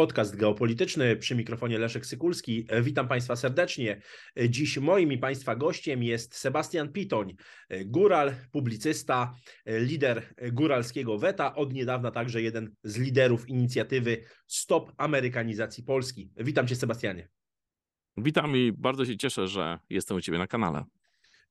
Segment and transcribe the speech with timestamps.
[0.00, 2.66] Podcast geopolityczny przy mikrofonie Leszek Sykulski.
[2.82, 4.00] Witam Państwa serdecznie.
[4.48, 7.34] Dziś moim i Państwa gościem jest Sebastian Pitoń,
[7.86, 9.34] góral, publicysta,
[9.66, 16.30] lider góralskiego weta, od niedawna także jeden z liderów inicjatywy Stop Amerykanizacji Polski.
[16.36, 17.28] Witam Cię Sebastianie.
[18.16, 20.84] Witam i bardzo się cieszę, że jestem u Ciebie na kanale.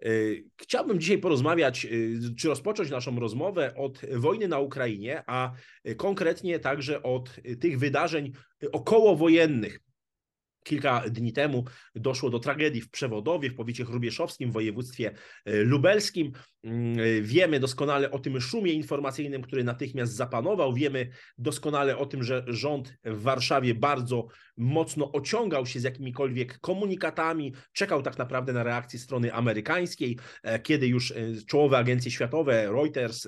[0.05, 5.52] Y, chciałbym dzisiaj porozmawiać, y, czy rozpocząć naszą rozmowę od wojny na Ukrainie, a
[5.98, 8.31] konkretnie także od tych wydarzeń
[8.71, 9.80] okołowojennych,
[10.63, 15.12] Kilka dni temu doszło do tragedii w Przewodowie, w powiecie chrubieszowskim, w województwie
[15.45, 16.31] e, lubelskim.
[16.63, 20.73] Mm, e, wiemy doskonale o tym szumie informacyjnym, który natychmiast zapanował.
[20.73, 24.27] Wiemy doskonale o tym, że rząd w Warszawie bardzo
[24.58, 30.88] mocno ociągał się z jakimikolwiek komunikatami, czekał tak naprawdę na reakcję strony amerykańskiej, e, kiedy
[30.88, 31.13] już
[31.48, 33.27] czołowe agencje światowe, Reuters,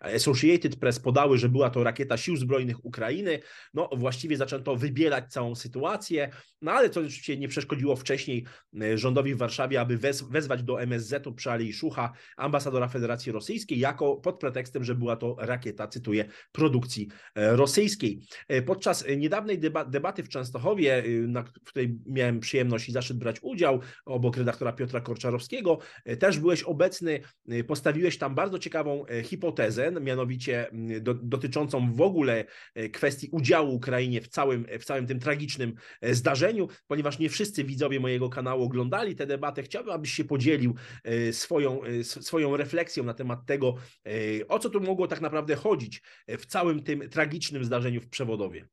[0.00, 3.38] Associated Press podały, że była to rakieta sił zbrojnych Ukrainy.
[3.74, 6.30] No właściwie zaczęto wybielać całą sytuację.
[6.62, 8.46] No ale to oczywiście nie przeszkodziło wcześniej
[8.80, 12.12] e, rządowi w Warszawie, aby wez, wezwać do MSZ-u przy Alei Szucha
[12.54, 18.20] ambasadora Federacji Rosyjskiej, jako pod pretekstem, że była to rakieta, cytuję, produkcji e, rosyjskiej.
[18.48, 23.36] E, podczas niedawnej deba debaty w Częstochowie, na, w której miałem przyjemność i zaszczyt brać
[23.42, 25.78] udział, obok redaktora Piotra Korczarowskiego,
[26.18, 27.20] też byłeś obecny,
[27.66, 32.44] postawiłeś tam bardzo ciekawą hipotezę, mianowicie do, dotyczącą w ogóle
[32.92, 38.28] kwestii udziału Ukrainie w całym, w całym tym tragicznym zdarzeniu, ponieważ nie wszyscy widzowie mojego
[38.28, 39.62] kanału oglądali tę debatę.
[39.62, 42.04] Chciałbym, abyś się podzielił e, swoją, e,
[42.44, 43.74] swoją refleksją na temat tego,
[44.06, 48.68] e, o co tu mogło tak naprawdę chodzić w całym tym tragicznym zdarzeniu w Przewodowie.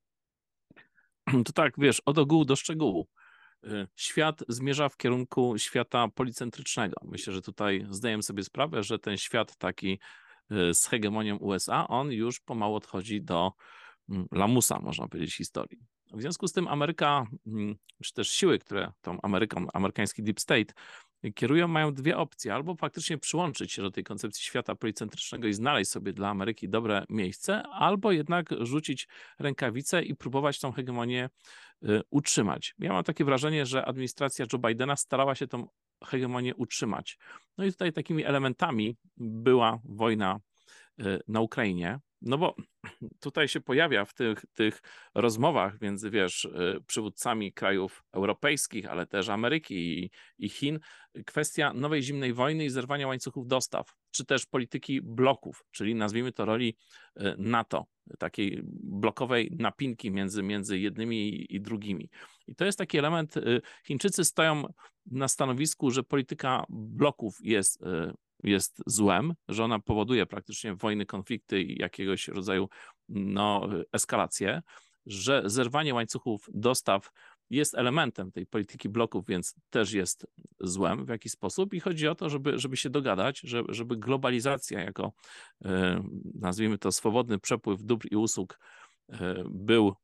[1.46, 3.08] To tak, wiesz, od ogółu do szczegółu.
[3.96, 6.96] Świat zmierza w kierunku świata policentrycznego.
[7.04, 10.00] Myślę, że tutaj zdajemy sobie sprawę, że ten świat taki
[10.74, 13.52] z hegemonią USA, on już pomału odchodzi do
[14.10, 15.80] mm, lamusa, można powiedzieć, historii.
[16.14, 20.74] W związku z tym Ameryka, mm, czy też siły, które tą Ameryką, amerykański deep state
[21.36, 22.54] kierują, mają dwie opcje.
[22.54, 27.06] Albo faktycznie przyłączyć się do tej koncepcji świata policentrycznego i znaleźć sobie dla Ameryki dobre
[27.10, 29.08] miejsce, albo jednak rzucić
[29.40, 31.30] rękawice i próbować tą hegemonię
[31.84, 32.76] y, utrzymać.
[32.80, 35.68] Ja mam takie wrażenie, że administracja Joe Bidena starała się tą
[36.06, 37.18] hegemonię utrzymać.
[37.58, 40.40] No i tutaj takimi elementami była wojna
[41.00, 42.56] y, na Ukrainie, no bo
[43.20, 44.82] tutaj się pojawia w tych, tych
[45.16, 50.80] rozmowach między, wiesz, y, przywódcami krajów europejskich, ale też Ameryki i, i Chin,
[51.26, 56.46] kwestia nowej zimnej wojny i zerwania łańcuchów dostaw, czy też polityki bloków, czyli nazwijmy to
[56.46, 56.78] roli
[57.22, 57.86] y, NATO,
[58.20, 62.10] takiej blokowej napinki między, między jednymi i drugimi.
[62.48, 64.64] I to jest taki element, y, Chińczycy stoją
[65.06, 67.84] na stanowisku, że polityka bloków jest
[68.44, 72.70] jest złem, że ona powoduje praktycznie wojny, konflikty i jakiegoś rodzaju
[73.10, 74.62] no, eskalację,
[75.06, 77.12] że zerwanie łańcuchów dostaw
[77.50, 80.28] jest elementem tej polityki bloków, więc też jest
[80.60, 81.74] złem w jakiś sposób.
[81.74, 85.14] I chodzi o to, żeby, żeby się dogadać, żeby, żeby globalizacja jako,
[85.66, 86.04] e,
[86.36, 88.60] nazwijmy to, swobodny przepływ dóbr i usług
[89.10, 89.96] e, był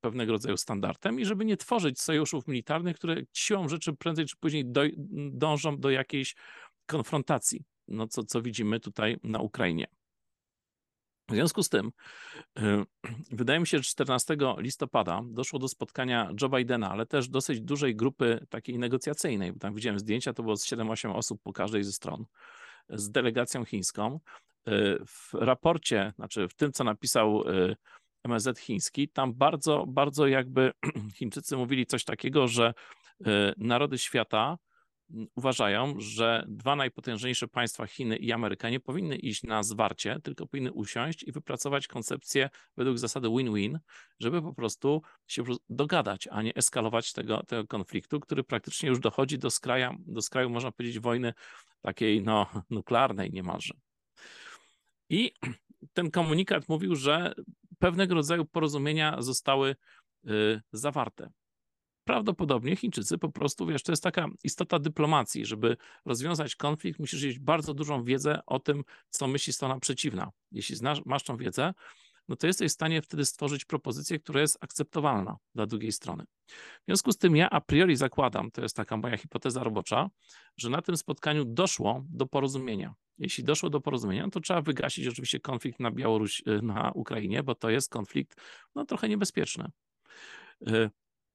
[0.00, 4.64] pewnego rodzaju standardem i żeby nie tworzyć sojuszów militarnych, które siłą rzeczy prędzej czy później
[4.66, 4.82] do,
[5.30, 6.34] dążą do jakiejś
[6.86, 9.86] konfrontacji, no co, co widzimy tutaj na Ukrainie.
[11.28, 11.92] W związku z tym,
[12.58, 12.62] y,
[13.30, 17.96] wydaje mi się, że 14 listopada doszło do spotkania Joe Bidena, ale też dosyć dużej
[17.96, 21.92] grupy takiej negocjacyjnej, bo tam widziałem zdjęcia, to było z 7-8 osób po każdej ze
[21.92, 22.24] stron,
[22.88, 24.20] z delegacją chińską.
[24.68, 27.76] Y, w raporcie, znaczy w tym, co napisał y,
[28.24, 30.72] MSZ chiński, tam bardzo, bardzo jakby
[31.16, 32.74] Chińczycy mówili coś takiego, że
[33.56, 34.58] narody świata
[35.34, 40.72] uważają, że dwa najpotężniejsze państwa, Chiny i Ameryka, nie powinny iść na zwarcie, tylko powinny
[40.72, 43.78] usiąść i wypracować koncepcję według zasady win-win,
[44.20, 49.38] żeby po prostu się dogadać, a nie eskalować tego, tego konfliktu, który praktycznie już dochodzi
[49.38, 51.32] do, skraja, do skraju, można powiedzieć, wojny
[51.80, 53.74] takiej no, nuklearnej niemalże.
[55.08, 55.32] I
[55.92, 57.34] ten komunikat mówił, że
[57.78, 59.76] pewnego rodzaju porozumienia zostały
[60.28, 61.30] y, zawarte
[62.04, 67.38] prawdopodobnie Chińczycy po prostu, wiesz, to jest taka istota dyplomacji, żeby rozwiązać konflikt, musisz mieć
[67.38, 70.30] bardzo dużą wiedzę o tym, co myśli strona przeciwna.
[70.52, 71.74] Jeśli znasz, masz tą wiedzę,
[72.28, 76.24] no to jesteś w stanie wtedy stworzyć propozycję, która jest akceptowalna dla drugiej strony.
[76.48, 80.10] W związku z tym ja a priori zakładam, to jest taka moja hipoteza robocza,
[80.56, 82.94] że na tym spotkaniu doszło do porozumienia.
[83.18, 87.70] Jeśli doszło do porozumienia, to trzeba wygasić oczywiście konflikt na Białoruś, na Ukrainie, bo to
[87.70, 88.40] jest konflikt
[88.74, 89.70] no, trochę niebezpieczny.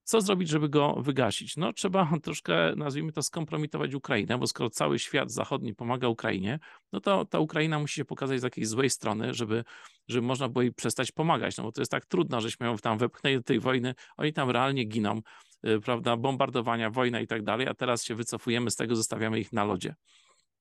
[0.10, 1.58] Co zrobić, żeby go wygasić?
[1.58, 6.60] No trzeba troszkę, nazwijmy to, skompromitować Ukrainę, bo skoro cały świat zachodni pomaga Ukrainie,
[6.94, 9.64] no to ta Ukraina musi się pokazać z jakiejś złej strony, żeby,
[10.08, 12.98] żeby można było jej przestać pomagać, no bo to jest tak trudno, żeśmy ją tam
[12.98, 15.22] wepchnęli do tej wojny, oni tam realnie giną,
[15.68, 19.54] y, prawda, bombardowania, wojna i tak dalej, a teraz się wycofujemy z tego, zostawiamy ich
[19.54, 19.96] na lodzie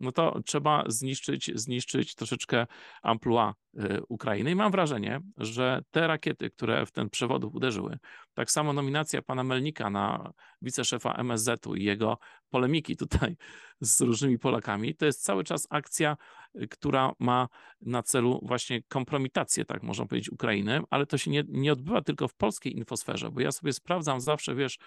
[0.00, 2.66] no to trzeba zniszczyć, zniszczyć troszeczkę
[3.02, 4.50] amplua y, Ukrainy.
[4.50, 7.98] I mam wrażenie, że te rakiety, które w ten przewodów uderzyły,
[8.34, 12.18] tak samo nominacja pana Melnika na wiceszefa MSZ-u i jego
[12.50, 13.36] polemiki tutaj
[13.80, 16.16] z różnymi Polakami, to jest cały czas akcja,
[16.54, 17.48] y, która ma
[17.80, 22.28] na celu właśnie kompromitację, tak można powiedzieć, Ukrainy, ale to się nie, nie odbywa tylko
[22.28, 24.78] w polskiej infosferze, bo ja sobie sprawdzam zawsze, wiesz,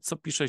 [0.00, 0.48] co pisze e,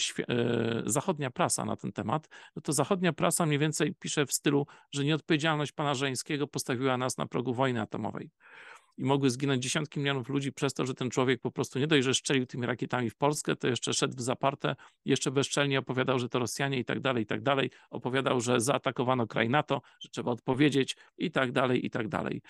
[0.86, 5.04] zachodnia prasa na ten temat, no to zachodnia prasa mniej więcej pisze w stylu, że
[5.04, 8.32] nieodpowiedzialność pana Żeńskiego postawiła nas na progu wojny atomowej.
[8.98, 12.06] I mogły zginąć dziesiątki milionów ludzi przez to, że ten człowiek po prostu nie dość,
[12.06, 14.76] że strzelił tymi rakietami w Polskę, to jeszcze szedł w zaparte,
[15.06, 17.72] jeszcze bezczelnie opowiadał, że to Rosjanie i tak dalej, i tak dalej.
[17.90, 22.42] Opowiadał, że zaatakowano kraj NATO, że trzeba odpowiedzieć i tak dalej, i tak dalej.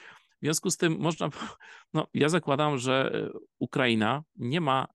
[0.42, 1.30] W związku z tym można,
[1.94, 4.88] no ja zakładam, że e, Ukraina nie ma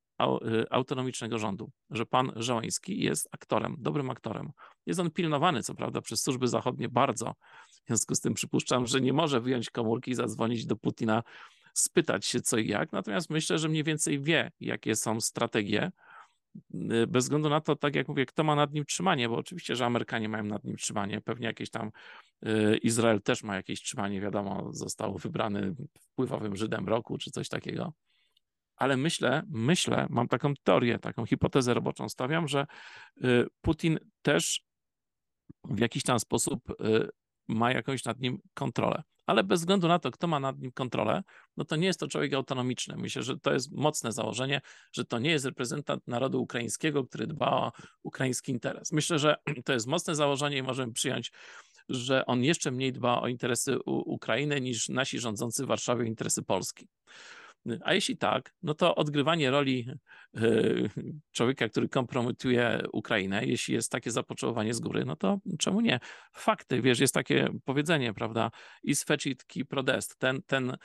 [0.71, 4.51] autonomicznego rządu, że pan Żołański jest aktorem, dobrym aktorem.
[4.87, 7.35] Jest on pilnowany, co prawda, przez służby zachodnie bardzo.
[7.69, 11.23] W związku z tym przypuszczam, że nie może wyjąć komórki i zadzwonić do Putina,
[11.75, 12.93] spytać się co i jak.
[12.93, 15.91] Natomiast myślę, że mniej więcej wie, jakie są strategie.
[16.75, 19.77] Y, bez względu na to, tak jak mówię, kto ma nad nim trzymanie, bo oczywiście,
[19.77, 21.91] że Amerykanie mają nad nim trzymanie, pewnie jakieś tam
[22.47, 27.93] y, Izrael też ma jakieś trzymanie, wiadomo, został wybrany wpływowym Żydem roku czy coś takiego
[28.77, 32.67] ale myślę, myślę, mam taką teorię, taką hipotezę roboczą stawiam, że
[33.25, 34.63] y, Putin też
[35.65, 37.09] w jakiś tam sposób y,
[37.49, 39.03] ma jakąś nad nim kontrolę.
[39.27, 41.23] Ale bez względu na to, kto ma nad nim kontrolę,
[41.57, 42.97] no to nie jest to człowiek autonomiczny.
[42.97, 44.61] Myślę, że to jest mocne założenie,
[44.93, 47.73] że to nie jest reprezentant narodu ukraińskiego, który dba o
[48.03, 48.93] ukraiński interes.
[48.93, 51.33] Myślę, że to jest mocne założenie i możemy przyjąć,
[51.89, 56.43] że on jeszcze mniej dba o interesy Ukrainy niż nasi rządzący w Warszawie o interesy
[56.43, 56.89] Polski.
[57.85, 59.89] A jeśli tak, no to odgrywanie roli
[60.35, 60.41] e,
[61.33, 66.01] człowieka, który kompromituje Ukrainę, jeśli jest takie zapotrzebowanie z góry, no to czemu nie?
[66.33, 68.51] Fakty, wiesz, jest takie powiedzenie, prawda?
[68.83, 70.19] Is fecit qui prodest.
[70.19, 70.77] Ten, ten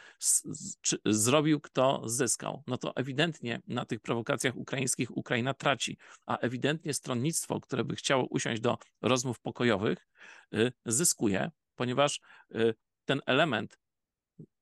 [1.06, 2.64] zrobił, kto zyskał.
[2.68, 8.28] No to ewidentnie na tych prowokacjach ukraińskich Ukraina traci, a ewidentnie stronnictwo, które by chciało
[8.30, 10.08] usiąść do rozmów pokojowych,
[10.54, 12.20] y, zyskuje, ponieważ
[12.56, 12.74] y,
[13.06, 13.78] ten element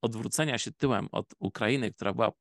[0.01, 2.31] odwrócenia się tyłem od Ukrainy, która była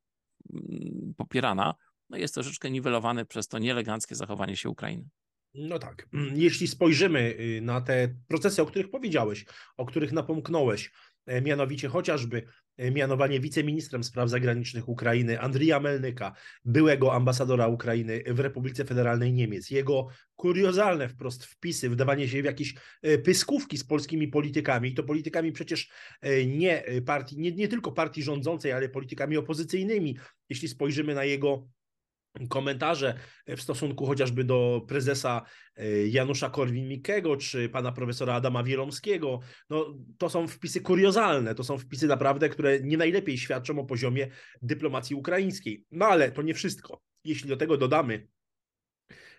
[0.53, 1.75] mm, popierana,
[2.09, 5.07] no jest troszeczkę niwelowany przez to nieeleganckie zachowanie się Ukrainy.
[5.53, 6.09] No tak.
[6.33, 9.45] Jeśli spojrzymy y, na te procesy, o których powiedziałeś,
[9.77, 10.91] o których napomknąłeś,
[11.41, 12.43] mianowicie chociażby
[12.77, 16.35] e, mianowanie wiceministrem spraw zagranicznych Ukrainy Andrija Melnyka,
[16.65, 22.75] byłego ambasadora Ukrainy w Republice Federalnej Niemiec, jego kuriozalne wprost wpisy, wdawanie się w jakieś
[23.01, 25.89] e, pyskówki z polskimi politykami, i to politykami przecież
[26.47, 30.17] nie partii, nie, nie tylko partii rządzącej, ale politykami opozycyjnymi.
[30.49, 31.67] Jeśli spojrzymy na jego
[32.49, 33.13] komentarze
[33.47, 35.41] w stosunku chociażby do prezesa
[35.75, 39.39] e, Janusza Korwin-Mikkego czy pana profesora Adama Wielomskiego,
[39.69, 44.27] no to są wpisy kuriozalne, to są wpisy naprawdę, które nie najlepiej świadczą o poziomie
[44.61, 45.85] dyplomacji ukraińskiej.
[45.91, 47.01] No ale to nie wszystko.
[47.23, 48.27] Jeśli do tego dodamy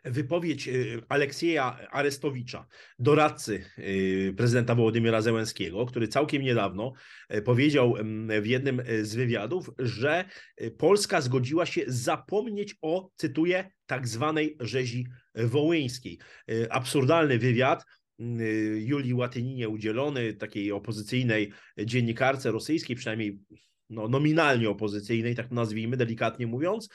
[0.05, 2.67] wypowiedź y, Aleksieja Arestowicza,
[2.99, 6.93] doradcy y, prezydenta Wołodymyra Zełenskiego, który całkiem niedawno
[7.35, 7.95] y, powiedział
[8.43, 10.25] w jednym z wywiadów, że
[10.79, 16.19] Polska zgodziła się zapomnieć o, cytuję, tak zwanej rzezi wołyńskiej.
[16.71, 17.85] Absurdalny wywiad,
[18.75, 23.39] Julii Łatyninie udzielony, takiej opozycyjnej dziennikarce rosyjskiej, przynajmniej
[23.91, 26.89] no, nominalnie opozycyjnej, tak nazwijmy, delikatnie mówiąc,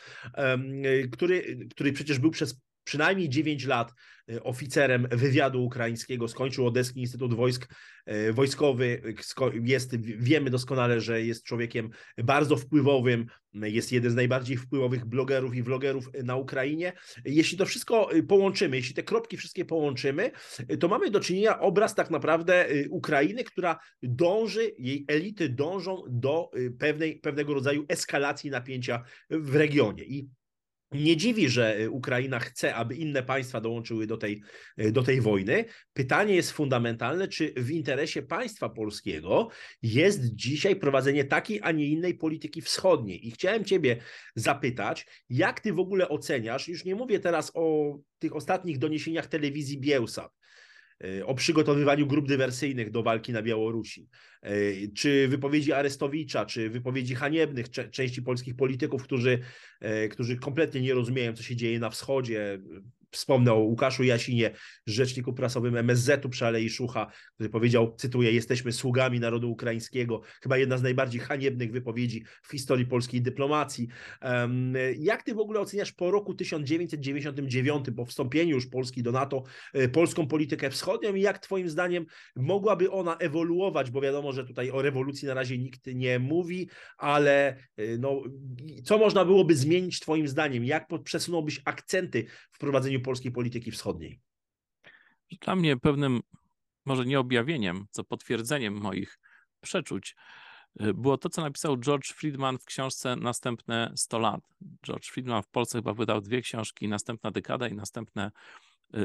[1.12, 3.94] który, który przecież był przez przynajmniej 9 lat
[4.32, 7.74] e, oficerem wywiadu ukraińskiego, skończył Odeski Instytut Wojsk
[8.06, 9.02] e, Wojskowy,
[9.64, 15.64] jest, wiemy doskonale, że jest człowiekiem bardzo wpływowym, jest jeden z najbardziej wpływowych blogerów i
[15.64, 16.94] vlogerów na Ukrainie.
[17.26, 20.32] Jeśli to wszystko połączymy, jeśli te kropki wszystkie połączymy,
[20.80, 27.20] to mamy do czynienia obraz tak naprawdę Ukrainy, która dąży, jej elity dążą do pewnej,
[27.20, 30.04] pewnego rodzaju eskalacji napięcia w regionie.
[30.04, 30.30] I
[30.94, 34.42] nie dziwi, że y, Ukraina chce, aby inne państwa dołączyły do tej,
[34.80, 35.66] y, do tej wojny.
[35.94, 39.50] Pytanie jest fundamentalne, czy w interesie państwa polskiego
[39.82, 43.28] jest dzisiaj prowadzenie takiej, a nie innej polityki wschodniej.
[43.28, 43.98] I chciałem Ciebie
[44.36, 49.80] zapytać, jak Ty w ogóle oceniasz, już nie mówię teraz o tych ostatnich doniesieniach telewizji
[49.80, 50.32] Bielsat,
[51.26, 54.08] o przygotowywaniu grup dywersyjnych do walki na Białorusi,
[54.96, 59.40] czy wypowiedzi Arestowicza, czy wypowiedzi haniebnych części polskich polityków, którzy,
[60.12, 62.60] którzy kompletnie nie rozumieją, co się dzieje na wschodzie,
[63.14, 64.52] Wspomnę o Łukaszu Jasinie,
[64.88, 70.22] rzeczniku prasowym MSZ-u przy Alei Szucha, który powiedział, cytuję, jesteśmy sługami narodu ukraińskiego.
[70.44, 73.88] Chyba jedna z najbardziej haniebnych wypowiedzi w historii polskiej dyplomacji.
[74.98, 79.44] Jak ty w ogóle oceniasz po roku 1999, po wstąpieniu już Polski do NATO,
[79.74, 82.06] e, polską politykę wschodnią i jak twoim zdaniem
[82.36, 87.58] mogłaby ona ewoluować, bo wiadomo, że tutaj o rewolucji na razie nikt nie mówi, ale
[87.78, 88.24] e, no,
[88.84, 90.66] co można byłoby zmienić twoim zdaniem?
[90.66, 94.20] Jak przesunąłbyś akcenty w prowadzeniu polskiej polityki wschodniej?
[95.42, 96.22] Dla mnie pewnym,
[96.86, 99.20] może nie objawieniem, co potwierdzeniem moich
[99.62, 100.16] przeczuć,
[100.82, 104.42] y, było to, co napisał George Friedman w książce Następne 100 lat.
[104.86, 108.32] George Friedman w Polsce chyba wydał dwie książki, Następna dekada i Następne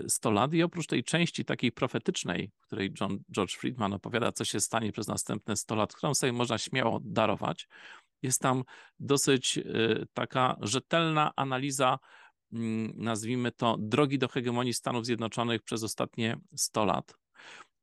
[0.09, 0.55] 100 y, lat.
[0.55, 4.93] I oprócz tej części takiej profetycznej, w której John, George Friedman opowiada, co się stanie
[4.93, 7.69] przez następne 100 lat, którą sobie można śmiało darować,
[8.23, 8.65] jest tam
[9.01, 11.99] dosyć y, taka rzetelna analiza
[12.95, 17.15] nazwijmy to, drogi do hegemonii Stanów Zjednoczonych przez ostatnie 100 lat.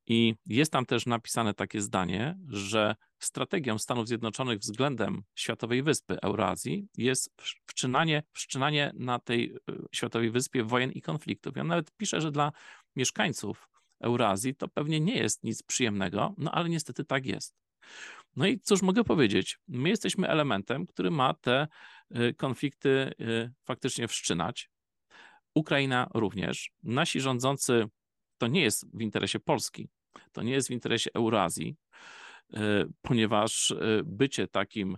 [0.07, 6.87] I jest tam też napisane takie zdanie, że strategią Stanów Zjednoczonych względem Światowej Wyspy Eurazji
[6.97, 7.29] jest
[7.65, 9.59] wszczynanie, wszczynanie na tej y,
[9.91, 11.57] Światowej Wyspie wojen i konfliktów.
[11.57, 12.51] On nawet pisze, że dla
[12.95, 13.69] mieszkańców
[14.01, 17.55] Eurazji to pewnie nie jest nic przyjemnego, no ale niestety tak jest.
[18.35, 19.59] No i cóż mogę powiedzieć?
[19.67, 21.67] My jesteśmy elementem, który ma te
[22.15, 24.69] y, konflikty y, faktycznie wszczynać.
[25.53, 26.71] Ukraina również.
[26.83, 27.85] Nasi rządzący,
[28.37, 29.89] to nie jest w interesie Polski,
[30.31, 31.75] to nie jest w interesie Eurazji,
[32.53, 32.57] y,
[33.01, 33.73] ponieważ
[34.03, 34.97] bycie takim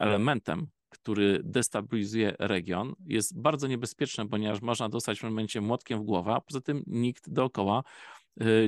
[0.00, 6.34] elementem, który destabilizuje region, jest bardzo niebezpieczne, ponieważ można dostać w momencie młotkiem w głowę,
[6.34, 7.82] a poza tym nikt dookoła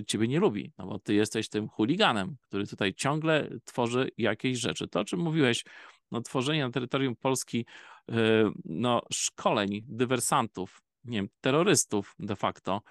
[0.06, 4.88] ciebie nie lubi, no bo ty jesteś tym chuliganem, który tutaj ciągle tworzy jakieś rzeczy.
[4.88, 5.64] To, o czym mówiłeś,
[6.10, 7.66] no tworzenie na terytorium Polski
[8.10, 8.14] y,
[8.64, 12.82] no, szkoleń dywersantów, nie wiem, terrorystów de facto,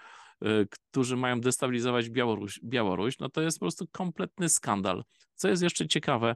[0.43, 5.03] y, którzy mają destabilizować Białoruś, Białoruś, no to jest po prostu kompletny skandal.
[5.35, 6.35] Co jest jeszcze ciekawe,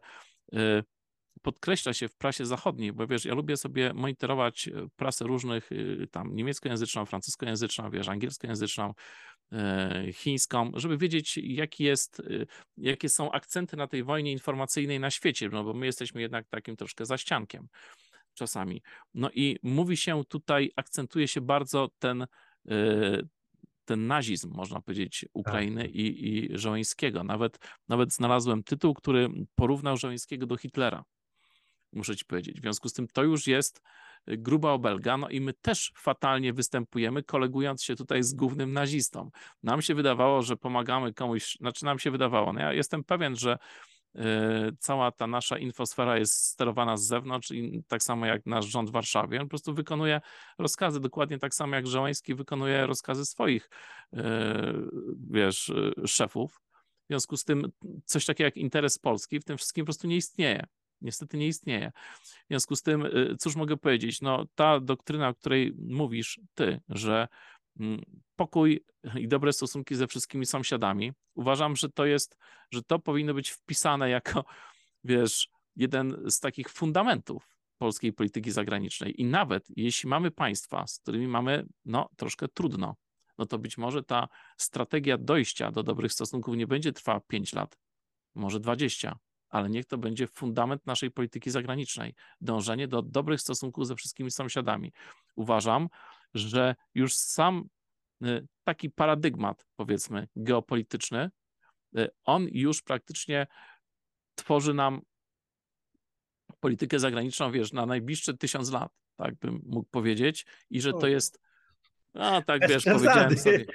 [1.41, 5.69] podkreśla się w prasie zachodniej, bo wiesz, ja lubię sobie monitorować prasę różnych,
[6.11, 8.93] tam niemieckojęzyczną, francuskojęzyczną, wiesz, angielskojęzyczną,
[10.13, 12.47] chińską, żeby wiedzieć, jaki jest, y,
[12.77, 16.75] jakie są akcenty na tej wojnie informacyjnej na świecie, no bo my jesteśmy jednak takim
[16.75, 17.67] troszkę zaściankiem
[18.35, 18.81] czasami.
[19.13, 22.27] No i mówi się tutaj, akcentuje się bardzo ten, e,
[23.85, 25.95] ten nazizm, można powiedzieć, Ukrainy tak.
[25.95, 26.49] i, i.
[27.23, 31.03] Nawet, nawet znalazłem tytuł, który porównał Żołańskiego do Hitlera,
[31.95, 32.57] muszę ci powiedzieć.
[32.57, 33.81] W związku z tym to już jest
[34.27, 39.29] gruba obelga, no i my też fatalnie występujemy, kolegując się tutaj z głównym nazistą.
[39.63, 43.57] Nam się wydawało, że pomagamy komuś, znaczy nam się wydawało, no ja jestem pewien, że
[44.15, 48.89] e, cała ta nasza infosfera jest sterowana z zewnątrz i tak samo jak nasz rząd
[48.89, 49.39] w Warszawie.
[49.39, 50.21] On po prostu wykonuje
[50.57, 53.69] rozkazy dokładnie tak samo jak Żołański wykonuje rozkazy swoich,
[54.13, 54.73] e,
[55.29, 55.73] wiesz,
[56.05, 56.61] szefów.
[57.03, 57.71] W związku z tym
[58.05, 60.65] coś takiego jak interes Polski w tym wszystkim po prostu nie istnieje
[61.05, 61.91] niestety nie istnieje.
[62.21, 64.21] W związku z tym, y, cóż mogę powiedzieć?
[64.21, 67.27] No, ta doktryna, o której mówisz ty, że
[67.79, 68.01] mm,
[68.35, 68.85] pokój
[69.19, 72.38] i dobre stosunki ze wszystkimi sąsiadami, uważam, że to jest,
[72.71, 74.45] że to powinno być wpisane jako,
[75.03, 79.21] wiesz, jeden z takich fundamentów polskiej polityki zagranicznej.
[79.21, 82.95] I nawet jeśli mamy państwa, z którymi mamy no, troszkę trudno,
[83.38, 87.77] no to być może ta strategia dojścia do dobrych stosunków nie będzie trwała 5 lat,
[88.35, 89.17] może 20,
[89.55, 92.13] ale niech to będzie fundament naszej polityki zagranicznej.
[92.41, 94.93] Dążenie do dobrych stosunków ze wszystkimi sąsiadami.
[95.35, 95.88] Uważam,
[96.33, 97.69] że już sam
[98.24, 101.31] y, taki paradygmat, powiedzmy, geopolityczny,
[101.97, 103.47] y, on już praktycznie
[104.35, 105.01] tworzy nam
[106.59, 111.39] politykę zagraniczną, wiesz, na najbliższe tysiąc lat, tak bym mógł powiedzieć, i że to jest
[112.15, 113.65] no tak, wiesz, powiedziałem sobie,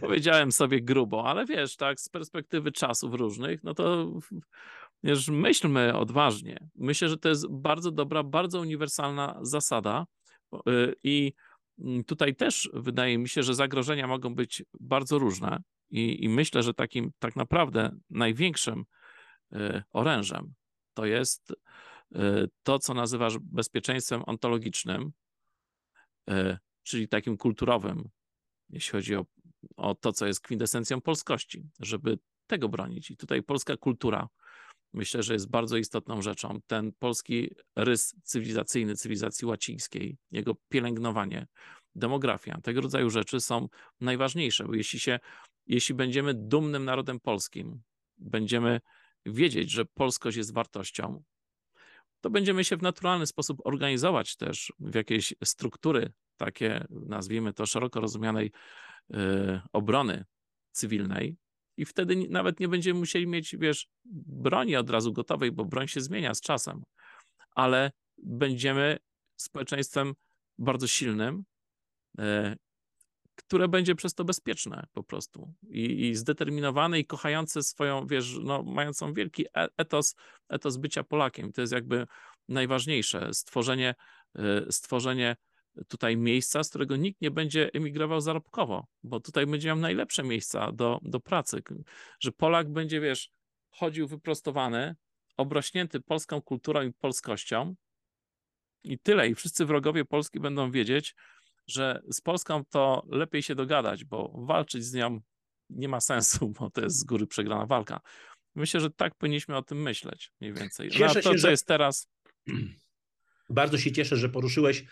[0.00, 4.12] powiedziałem sobie grubo, ale wiesz, tak, z perspektywy czasów różnych, no to
[5.02, 6.68] wiesz, myślmy odważnie.
[6.74, 10.06] Myślę, że to jest bardzo dobra, bardzo uniwersalna zasada
[10.54, 11.32] y, i
[11.78, 16.62] mm, tutaj też wydaje mi się, że zagrożenia mogą być bardzo różne i, i myślę,
[16.62, 18.84] że takim tak naprawdę największym
[19.52, 20.54] y, orężem
[20.94, 22.16] to jest y,
[22.62, 25.12] to, co nazywasz bezpieczeństwem ontologicznym,
[26.82, 28.08] czyli takim kulturowym,
[28.68, 29.24] jeśli chodzi o,
[29.76, 33.10] o to, co jest kwintesencją polskości, żeby tego bronić.
[33.10, 34.28] I tutaj polska kultura
[34.92, 36.60] myślę, że jest bardzo istotną rzeczą.
[36.66, 41.46] Ten polski rys cywilizacyjny, cywilizacji łacińskiej, jego pielęgnowanie,
[41.94, 42.60] demografia.
[42.62, 43.68] Tego rodzaju rzeczy są
[44.00, 45.18] najważniejsze, bo jeśli się,
[45.66, 47.82] jeśli będziemy dumnym narodem polskim,
[48.18, 48.80] będziemy
[49.26, 51.22] wiedzieć, że polskość jest wartością,
[52.20, 58.00] to będziemy się w naturalny sposób organizować też w jakieś struktury, takie nazwijmy to szeroko
[58.00, 58.52] rozumianej
[59.10, 60.24] yy, obrony
[60.72, 61.36] cywilnej,
[61.80, 63.88] i wtedy nawet nie będziemy musieli mieć, wiesz,
[64.26, 66.82] broni od razu gotowej, bo broń się zmienia z czasem,
[67.54, 68.98] ale będziemy
[69.36, 70.14] społeczeństwem
[70.58, 71.44] bardzo silnym,
[72.18, 72.56] e,
[73.36, 75.54] które będzie przez to bezpieczne po prostu.
[75.68, 80.14] I, i zdeterminowane i kochające swoją, wiesz, no, mającą wielki e, etos,
[80.48, 81.52] etos bycia Polakiem.
[81.52, 82.06] To jest jakby
[82.48, 83.94] najważniejsze, stworzenie,
[84.34, 85.36] e, stworzenie
[85.88, 90.72] tutaj miejsca, z którego nikt nie będzie emigrował zarobkowo, bo tutaj będzie miał najlepsze miejsca
[90.72, 91.62] do, do pracy,
[92.20, 93.30] że Polak będzie, wiesz,
[93.70, 94.96] chodził wyprostowany,
[95.36, 97.74] obrośnięty polską kulturą i polskością
[98.84, 99.28] i tyle.
[99.28, 101.14] I wszyscy wrogowie Polski będą wiedzieć,
[101.66, 105.20] że z Polską to lepiej się dogadać, bo walczyć z nią
[105.70, 108.00] nie ma sensu, bo to jest z góry przegrana walka.
[108.54, 110.90] Myślę, że tak powinniśmy o tym myśleć mniej więcej.
[110.90, 111.50] Cieszę no, to, się, że...
[111.50, 112.08] jest teraz.
[113.50, 114.84] Bardzo się cieszę, że poruszyłeś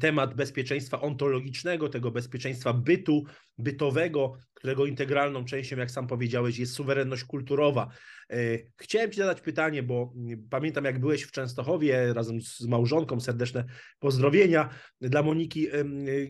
[0.00, 3.24] temat bezpieczeństwa ontologicznego, tego bezpieczeństwa bytu,
[3.58, 7.88] bytowego, którego integralną częścią, jak sam powiedziałeś, jest suwerenność kulturowa.
[8.30, 8.36] E,
[8.76, 13.64] chciałem Ci zadać pytanie, bo mm, pamiętam, jak byłeś w Częstochowie razem z małżonką, serdeczne
[13.98, 14.68] pozdrowienia
[15.00, 15.66] dla Moniki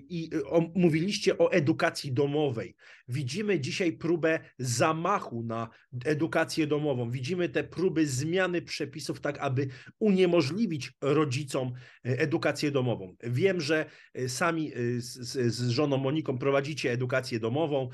[0.08, 0.30] i
[0.74, 2.76] mówiliście o edukacji domowej.
[3.08, 5.68] Widzimy dzisiaj próbę zamachu na
[6.04, 7.10] edukację domową.
[7.10, 9.68] Widzimy te próby zmiany przepisów, tak aby
[9.98, 11.72] uniemożliwić rodzicom
[12.06, 13.16] e, edukację domową.
[13.30, 17.88] Wiem, że e, sami z, z żoną Moniką prowadzicie edukację domową.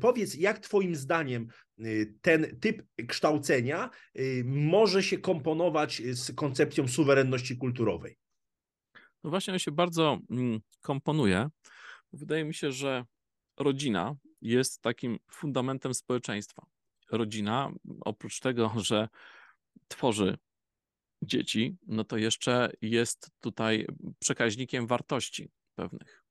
[0.00, 1.46] Powiedz, jak Twoim zdaniem
[1.80, 3.90] y, ten typ kształcenia
[4.44, 8.16] może się komponować z koncepcją suwerenności kulturowej?
[9.24, 11.48] No właśnie, on się bardzo mm, komponuje.
[12.12, 13.04] Wydaje mi się, że
[13.56, 16.66] rodzina jest takim fundamentem społeczeństwa.
[17.10, 19.08] Rodzina, oprócz tego, że
[19.88, 20.38] tworzy
[21.26, 23.86] dzieci, no to jeszcze jest tutaj
[24.18, 26.24] przekaźnikiem wartości pewnych.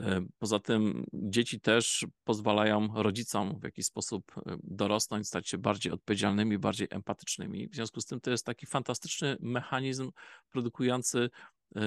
[0.00, 5.92] E, poza tym dzieci też pozwalają rodzicom w jakiś sposób e, dorosnąć, stać się bardziej
[5.92, 7.68] odpowiedzialnymi, bardziej empatycznymi.
[7.68, 10.10] W związku z tym to jest taki fantastyczny mechanizm
[10.50, 11.30] produkujący,
[11.76, 11.80] e,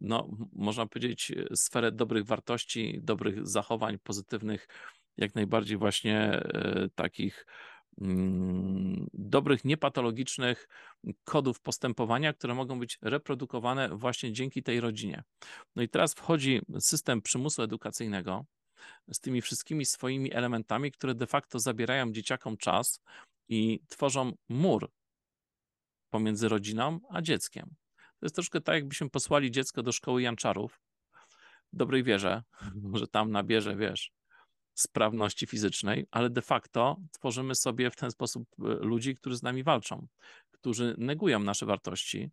[0.00, 4.68] no, można powiedzieć, sferę dobrych wartości, dobrych zachowań, pozytywnych,
[5.16, 6.42] jak najbardziej właśnie
[6.94, 7.46] takich
[9.14, 10.68] dobrych, niepatologicznych
[11.24, 15.22] kodów postępowania, które mogą być reprodukowane właśnie dzięki tej rodzinie.
[15.76, 18.44] No i teraz wchodzi system przymusu edukacyjnego
[19.12, 23.00] z tymi wszystkimi swoimi elementami, które de facto zabierają dzieciakom czas
[23.48, 24.90] i tworzą mur
[26.10, 27.74] pomiędzy rodziną a dzieckiem.
[27.96, 30.80] To jest troszkę tak, jakbyśmy posłali dziecko do szkoły Janczarów
[31.72, 32.42] dobrej wierze,
[32.94, 34.12] że tam nabierze, wiesz,
[34.76, 39.62] sprawności fizycznej, ale de facto tworzymy sobie w ten sposób e, ludzi, którzy z nami
[39.62, 40.06] walczą,
[40.50, 42.30] którzy negują nasze wartości,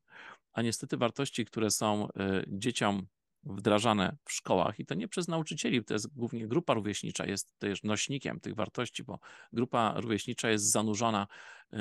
[0.54, 3.08] a niestety wartości, które są e, dzieciom
[3.44, 7.84] wdrażane w szkołach i to nie przez nauczycieli, to jest głównie grupa rówieśnicza, jest też
[7.84, 9.20] nośnikiem tych wartości, bo
[9.54, 11.28] grupa rówieśnicza jest zanurzona
[11.74, 11.78] e,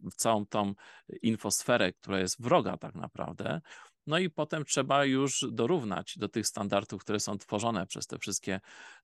[0.00, 0.74] w całą tą
[1.22, 3.60] infosferę, która jest wroga tak naprawdę,
[4.06, 8.60] no i potem trzeba już dorównać do tych standardów, które są tworzone przez te wszystkie,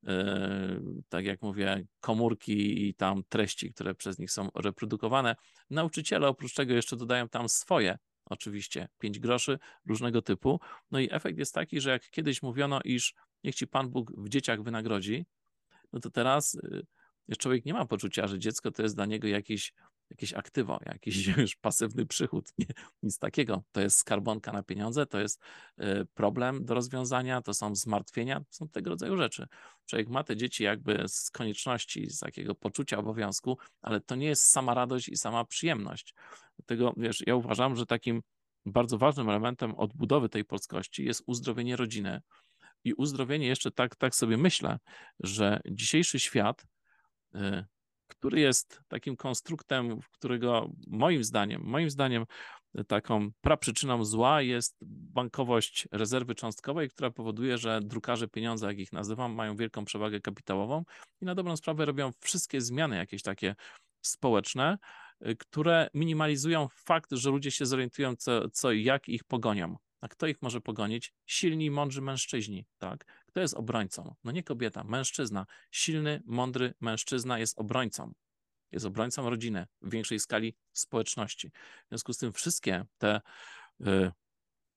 [0.06, 5.36] e, tak jak mówię, komórki i tam treści, które przez nich są reprodukowane.
[5.70, 10.60] Nauczyciele oprócz tego jeszcze dodają tam swoje oczywiście 5 groszy różnego typu.
[10.90, 14.28] No i efekt jest taki, że jak kiedyś mówiono, iż niech ci Pan Bóg w
[14.28, 15.26] dzieciach wynagrodzi,
[15.92, 19.72] no to teraz y, człowiek nie ma poczucia, że dziecko to jest dla niego jakiś
[20.12, 22.66] jakieś aktywo, jakiś już pasywny przychód, nie,
[23.02, 23.62] nic takiego.
[23.72, 25.42] To jest skarbonka na pieniądze, to jest
[25.80, 29.46] y, problem do rozwiązania, to są zmartwienia, to są tego rodzaju rzeczy.
[29.86, 34.50] Człowiek ma te dzieci jakby z konieczności, z takiego poczucia obowiązku, ale to nie jest
[34.50, 36.14] sama radość i sama przyjemność.
[36.56, 38.22] Dlatego, wiesz, ja uważam, że takim
[38.66, 42.20] bardzo ważnym elementem odbudowy tej polskości jest uzdrowienie rodziny.
[42.84, 44.78] I uzdrowienie jeszcze tak, tak sobie myślę,
[45.20, 46.66] że dzisiejszy świat
[47.34, 47.64] y,
[48.22, 52.24] który jest takim konstruktem, którego moim zdaniem, moim zdaniem
[52.86, 59.34] taką praprzyczyną zła jest bankowość rezerwy cząstkowej, która powoduje, że drukarze pieniądza, jak ich nazywam,
[59.34, 60.84] mają wielką przewagę kapitałową
[61.20, 63.54] i na dobrą sprawę robią wszystkie zmiany jakieś takie
[64.02, 64.78] społeczne,
[65.38, 69.76] które minimalizują fakt, że ludzie się zorientują, co, co i jak ich pogonią.
[70.02, 71.12] A kto ich może pogonić?
[71.26, 73.04] Silni, mądrzy mężczyźni, tak?
[73.26, 74.14] Kto jest obrońcą?
[74.24, 75.46] No nie kobieta, mężczyzna.
[75.70, 78.12] Silny, mądry mężczyzna jest obrońcą.
[78.72, 81.50] Jest obrońcą rodziny w większej skali społeczności.
[81.86, 83.20] W związku z tym wszystkie te
[83.80, 84.10] y,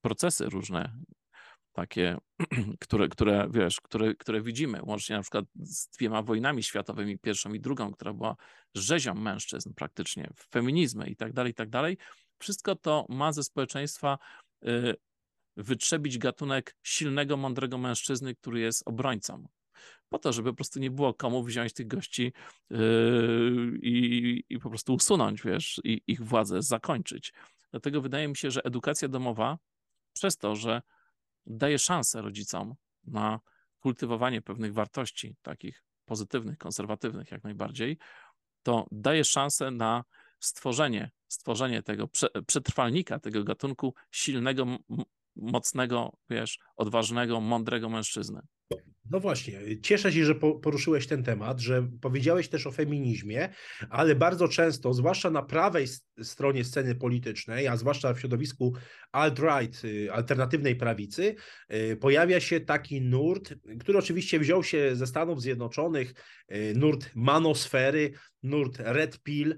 [0.00, 0.92] procesy różne,
[1.72, 2.16] takie,
[2.84, 7.60] które, które wiesz, które, które widzimy, łącznie na przykład z dwiema wojnami światowymi, pierwszą i
[7.60, 8.36] drugą, która była
[8.74, 11.98] rzezią mężczyzn praktycznie, feminizmy i tak dalej, i tak dalej.
[12.38, 14.18] Wszystko to ma ze społeczeństwa
[14.66, 14.94] y,
[15.56, 19.48] wytrzebić gatunek silnego, mądrego mężczyzny, który jest obrońcą.
[20.08, 22.32] Po to, żeby po prostu nie było komu wziąć tych gości
[22.70, 27.32] yy, i, i po prostu usunąć, wiesz, i ich władzę zakończyć.
[27.70, 29.58] Dlatego wydaje mi się, że edukacja domowa,
[30.12, 30.82] przez to, że
[31.46, 33.40] daje szansę rodzicom na
[33.80, 37.98] kultywowanie pewnych wartości, takich pozytywnych, konserwatywnych jak najbardziej,
[38.62, 40.04] to daje szansę na
[40.40, 42.08] stworzenie, stworzenie tego
[42.46, 44.66] przetrwalnika, tego gatunku silnego,
[45.36, 48.40] mocnego, wiesz, odważnego, mądrego mężczyzny.
[49.10, 53.48] No właśnie, cieszę się, że poruszyłeś ten temat, że powiedziałeś też o feminizmie,
[53.90, 55.86] ale bardzo często, zwłaszcza na prawej
[56.22, 58.74] stronie sceny politycznej, a zwłaszcza w środowisku
[59.12, 61.34] alt-right, y, alternatywnej prawicy,
[61.74, 66.14] y, pojawia się taki nurt, który oczywiście wziął się ze Stanów Zjednoczonych,
[66.52, 69.56] y, nurt manosfery, nurt red pill,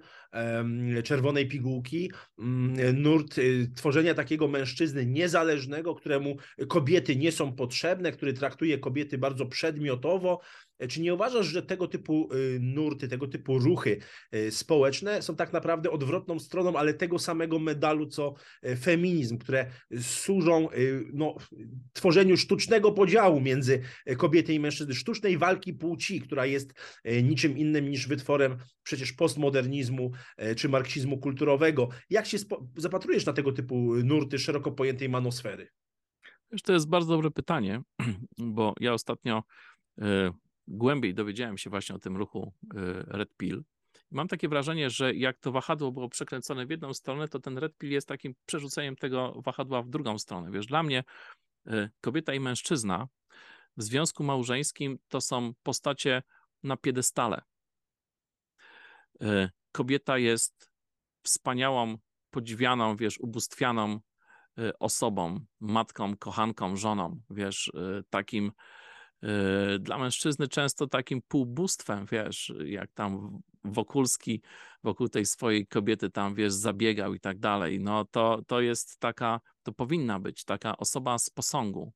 [1.05, 3.41] czerwonej pigułki, mm, nurt
[3.77, 6.37] tworzenia takiego mężczyzny niezależnego, któremu
[6.69, 10.41] kobiety nie są potrzebne, który traktuje kobiety bardzo przedmiotowo,
[10.89, 13.99] czy nie uważasz, że tego typu y, nurty, tego typu ruchy
[14.35, 18.35] y, społeczne są tak naprawdę odwrotną stroną, ale tego samego medalu, co
[18.67, 19.71] y, feminizm, które
[20.01, 20.69] służą
[21.13, 21.37] no,
[21.93, 23.83] tworzeniu sztucznego podziału między
[24.17, 26.73] kobiety i mężczyzny, sztucznej walki płci, która jest
[27.23, 30.11] niczym innym niż wytworem przecież postmodernizmu
[30.57, 31.89] czy marksizmu kulturowego.
[32.11, 32.39] Jak się
[32.77, 35.69] zapatrujesz na tego typu nurty szeroko pojętej manosfery?
[36.53, 37.83] Wiesz, to jest bardzo dobre pytanie,
[38.39, 39.43] bo ja ostatnio
[40.69, 43.65] głębiej dowiedziałem się właśnie o tym ruchu y, Red Pill.
[44.11, 47.77] Mam takie wrażenie, że jak to wahadło było przekręcone w jedną stronę, to ten Red
[47.79, 50.51] Pill jest takim przerzuceniem tego wahadła w drugą stronę.
[50.51, 51.05] Wiesz, dla mnie
[51.67, 53.09] y, kobieta i mężczyzna
[53.77, 56.23] w związku małżeńskim to są postacie
[56.63, 57.43] na piedestale.
[59.73, 60.71] Kobieta jest
[61.23, 61.99] wspaniałą,
[62.31, 64.01] podziwianą, wiesz, ubóstwianą
[64.79, 67.73] osobą, matką, kochanką, żoną, wiesz,
[68.11, 68.53] takim
[69.23, 74.43] Yy, dla mężczyzny często takim półbóstwem, wiesz, jak tam Wokulski
[74.85, 79.41] wokół tej swojej kobiety tam, wiesz, zabiegał i tak dalej, no to, to jest taka,
[79.63, 81.93] to powinna być taka osoba z posągu,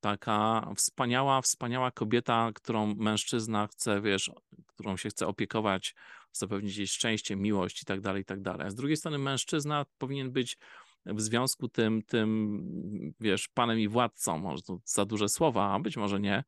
[0.00, 4.30] taka wspaniała, wspaniała kobieta, którą mężczyzna chce, wiesz,
[4.66, 5.94] którą się chce opiekować,
[6.32, 8.66] zapewnić jej szczęście, miłość i tak dalej, i tak dalej.
[8.66, 10.58] A z drugiej strony mężczyzna powinien być
[11.06, 15.96] w związku tym, tym, wiesz, panem i władcą, może to za duże słowa, a być
[15.96, 16.44] może nie,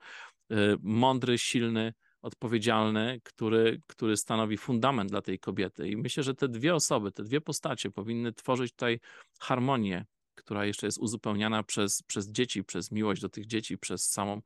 [0.53, 5.89] y, mądry, silny, odpowiedzialny, który, który stanowi fundament dla tej kobiety.
[5.89, 9.01] I myślę, że te dwie osoby, te dwie postacie powinny tworzyć tutaj
[9.41, 14.41] harmonię, która jeszcze jest uzupełniana przez, przez dzieci, przez miłość do tych dzieci, przez samą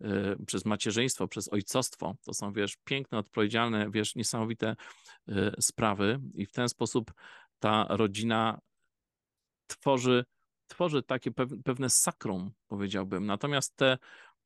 [0.00, 0.06] y,
[0.46, 2.14] przez macierzyństwo, przez ojcostwo.
[2.24, 4.76] To są, wiesz, piękne, odpowiedzialne, wiesz, niesamowite
[5.28, 7.12] y, sprawy i w ten sposób
[7.58, 8.60] ta rodzina
[9.66, 10.24] tworzy,
[10.66, 11.30] tworzy takie
[11.64, 13.26] pewne sakrum, powiedziałbym.
[13.26, 13.98] Natomiast te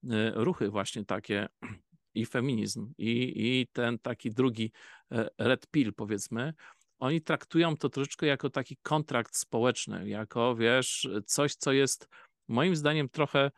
[0.04, 1.48] y, ruchy właśnie takie
[2.14, 4.72] i feminizm i, i ten taki drugi
[5.12, 6.54] e, red pill powiedzmy,
[6.98, 12.08] oni traktują to troszeczkę jako taki kontrakt społeczny, jako wiesz, coś, co jest
[12.48, 13.50] moim zdaniem trochę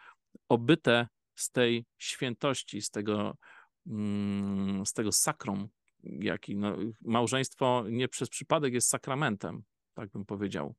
[0.48, 3.36] obyte z tej świętości, z tego,
[3.86, 5.68] mm, z tego sakrum,
[6.02, 9.62] jaki no, małżeństwo nie przez przypadek jest sakramentem,
[9.94, 10.74] tak bym powiedział.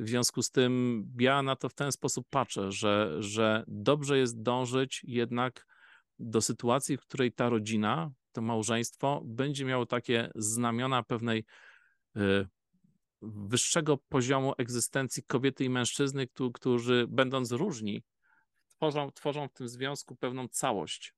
[0.00, 4.42] W związku z tym ja na to w ten sposób patrzę, że, że dobrze jest
[4.42, 5.66] dążyć jednak
[6.18, 11.44] do sytuacji, w której ta rodzina, to małżeństwo będzie miało takie znamiona pewnej
[12.16, 12.48] y,
[13.22, 18.02] wyższego poziomu egzystencji kobiety i mężczyzny, którzy będąc różni,
[18.68, 21.14] tworzą, tworzą w tym związku pewną całość.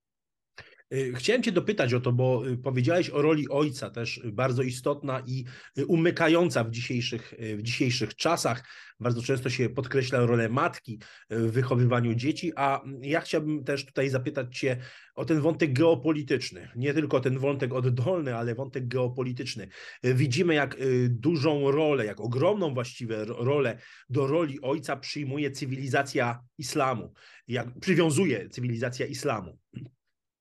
[0.93, 5.23] Y, chciałem Cię dopytać o to, bo y, powiedziałeś o roli ojca, też bardzo istotna
[5.27, 5.45] i
[5.79, 8.65] y, umykająca w dzisiejszych, w dzisiejszych czasach.
[9.01, 10.99] Bardzo często się podkreśla rolę matki
[11.31, 14.77] w wychowywaniu dzieci, a ja chciałbym też tutaj zapytać Cię
[15.15, 16.69] o ten wątek geopolityczny.
[16.77, 19.69] Nie tylko ten wątek oddolny, ale wątek geopolityczny.
[20.05, 20.77] Widzimy, jak
[21.09, 23.79] dużą rolę, jak ogromną właściwie rolę
[24.09, 27.13] do roli ojca przyjmuje cywilizacja islamu,
[27.49, 29.59] jak przywiązuje cywilizacja islamu.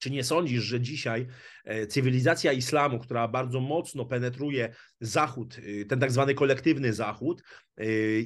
[0.02, 1.28] Czy nie sądzisz, że dzisiaj
[1.90, 5.58] cywilizacja islamu, która bardzo mocno penetruje Zachód,
[5.90, 7.44] ten tak zwany kolektywny Zachód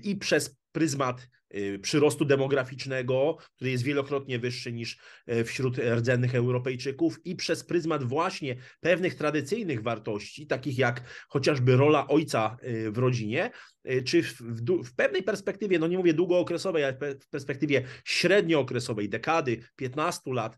[0.04, 7.26] i przez pryzmat y, przyrostu demograficznego, który jest wielokrotnie wyższy niż e, wśród rdzennych Europejczyków
[7.26, 13.46] i przez pryzmat właśnie pewnych tradycyjnych wartości, takich jak chociażby rola ojca y, w rodzinie,
[13.46, 13.75] y,
[14.06, 19.64] czy w, w, w pewnej perspektywie, no nie mówię długookresowej, ale w perspektywie średniookresowej, dekady,
[19.76, 20.58] 15 lat,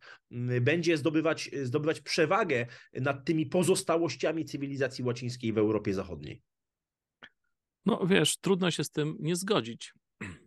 [0.62, 6.42] będzie zdobywać, zdobywać przewagę nad tymi pozostałościami cywilizacji łacińskiej w Europie Zachodniej.
[7.86, 9.94] No wiesz, trudno się z tym nie zgodzić.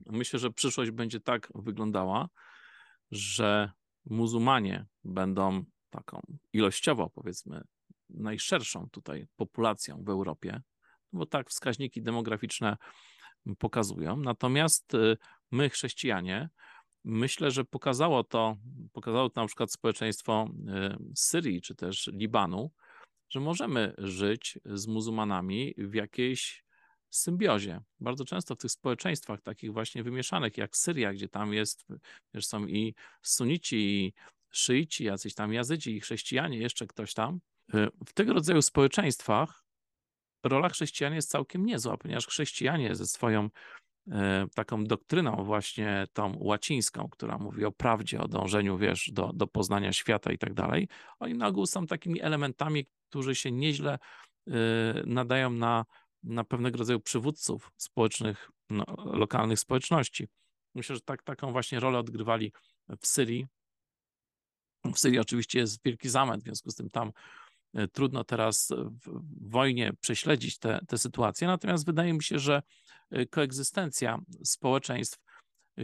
[0.07, 2.29] Myślę, że przyszłość będzie tak wyglądała,
[3.11, 3.71] że
[4.05, 6.21] muzułmanie będą taką
[6.53, 7.63] ilościowo, powiedzmy,
[8.11, 10.63] najszerszą tutaj populacją w Europie,
[11.13, 12.77] bo tak wskaźniki demograficzne
[13.59, 14.17] pokazują.
[14.17, 15.17] Natomiast y,
[15.51, 16.49] my, chrześcijanie,
[17.05, 18.57] myślę, że pokazało to,
[18.93, 22.71] pokazało to na przykład społeczeństwo y, Syrii czy też Libanu,
[23.29, 26.65] że możemy żyć z muzułmanami w jakiejś
[27.11, 27.81] symbiozie.
[28.01, 31.87] Bardzo często w tych społeczeństwach takich właśnie wymieszanych, jak Syria, gdzie tam jest,
[32.35, 34.15] wiesz, są i sunici, i
[34.51, 37.41] szyici, jacyś tam jazydzi, i chrześcijanie, jeszcze ktoś tam.
[37.75, 39.65] Y, w tego rodzaju społeczeństwach
[40.49, 44.11] rola chrześcijan jest całkiem niezła, ponieważ chrześcijanie ze swoją y,
[44.55, 49.93] taką doktryną właśnie tą łacińską, która mówi o prawdzie, o dążeniu, wiesz, do, do poznania
[49.93, 53.99] świata i tak dalej, oni na ogół są takimi elementami, którzy się nieźle
[54.49, 54.53] y,
[55.07, 55.85] nadają na
[56.23, 60.29] na pewnego rodzaju przywódców społecznych, no, lokalnych społeczności.
[60.75, 62.53] Myślę, że tak, taką właśnie rolę odgrywali
[63.01, 63.47] w Syrii.
[64.95, 67.13] W Syrii oczywiście jest wielki zamęt, w związku z tym tam e,
[67.93, 68.73] trudno teraz
[69.07, 72.63] w wojnie prześledzić te, te sytuacje, natomiast wydaje mi się, że
[73.11, 75.19] e, koegzystencja społeczeństw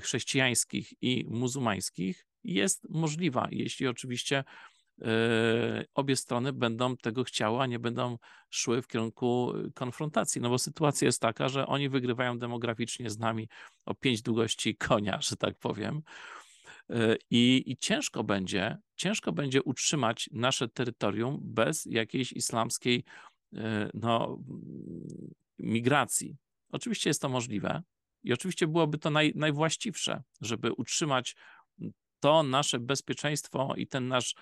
[0.03, 4.45] chrześcijańskich i muzułmańskich jest możliwa, jeśli oczywiście
[5.03, 8.19] E, obie strony będą tego chciały, a nie będą
[8.51, 10.41] szły w kierunku konfrontacji.
[10.41, 13.49] No bo sytuacja jest taka, że oni wygrywają demograficznie z nami
[13.87, 16.03] o pięć długości konia, że tak powiem.
[16.91, 23.05] E, I, I ciężko będzie, ciężko będzie utrzymać nasze terytorium bez jakiejś islamskiej
[23.55, 24.39] e, no,
[25.59, 26.37] migracji.
[26.73, 27.83] Oczywiście jest to możliwe
[28.23, 31.37] i oczywiście byłoby to naj, najwłaściwsze, żeby utrzymać
[32.21, 34.35] to nasze bezpieczeństwo i ten nasz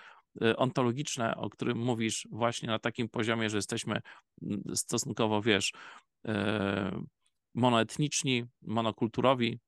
[0.43, 4.01] Y, ontologiczne, o którym mówisz, właśnie na takim poziomie, że jesteśmy
[4.75, 5.73] stosunkowo, wiesz,
[6.29, 6.31] y,
[7.55, 9.59] monoetniczni, monokulturowi,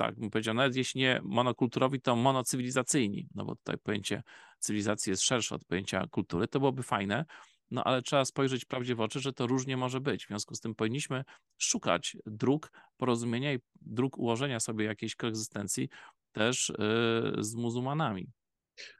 [0.00, 4.22] tak bym powiedział, nawet jeśli nie monokulturowi, to monocywilizacyjni, no bo tutaj pojęcie
[4.58, 7.24] cywilizacji jest szersze od pojęcia kultury, to byłoby fajne,
[7.70, 10.24] no ale trzeba spojrzeć prawdzie w oczy, że to różnie może być.
[10.24, 11.24] W związku z tym powinniśmy
[11.58, 15.88] szukać dróg porozumienia i dróg ułożenia sobie jakiejś koegzystencji
[16.32, 18.32] też yy, z muzułmanami.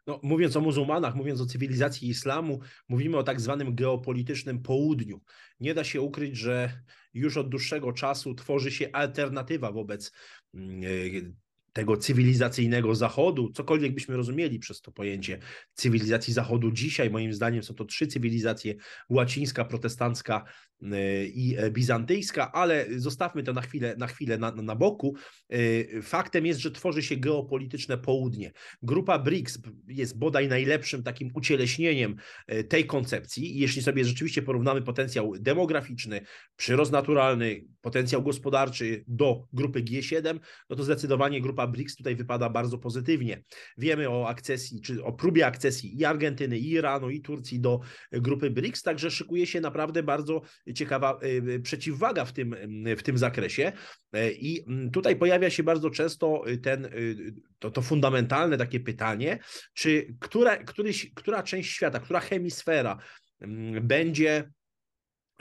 [0.06, 5.20] No, mówiąc o muzułmanach, mówiąc o cywilizacji islamu, mówimy o tak zwanym geopolitycznym południu.
[5.60, 6.82] Nie da się ukryć, że
[7.14, 10.12] już od dłuższego czasu tworzy się alternatywa wobec
[10.54, 11.36] mm,
[11.72, 15.38] tego cywilizacyjnego Zachodu, cokolwiek byśmy rozumieli przez to pojęcie
[15.74, 18.74] cywilizacji Zachodu dzisiaj, moim zdaniem są to trzy cywilizacje,
[19.08, 20.44] łacińska, protestancka
[20.82, 25.14] e, i e, bizantyjska, ale zostawmy to na chwilę na, chwilę na, na boku.
[25.48, 28.52] E, faktem jest, że tworzy się geopolityczne południe.
[28.82, 32.16] Grupa BRICS jest bodaj najlepszym takim ucieleśnieniem
[32.68, 33.58] tej koncepcji.
[33.58, 36.20] Jeśli sobie rzeczywiście porównamy potencjał demograficzny,
[36.56, 40.38] przyrost naturalny, potencjał gospodarczy do grupy G7,
[40.70, 43.42] no to zdecydowanie grupa grupa BRICS tutaj wypada bardzo pozytywnie.
[43.78, 47.80] Wiemy o akcesji, czy o próbie akcesji i Argentyny, i Iranu, i Turcji do
[48.12, 50.42] grupy BRICS, także szykuje się naprawdę bardzo
[50.74, 52.56] ciekawa y, przeciwwaga w tym,
[52.96, 53.72] w tym zakresie.
[54.12, 56.88] E, I tutaj pojawia się bardzo często ten,
[57.58, 59.38] to, to fundamentalne takie pytanie,
[59.74, 62.98] czy która, któryś, która część świata, która hemisfera
[63.82, 64.50] będzie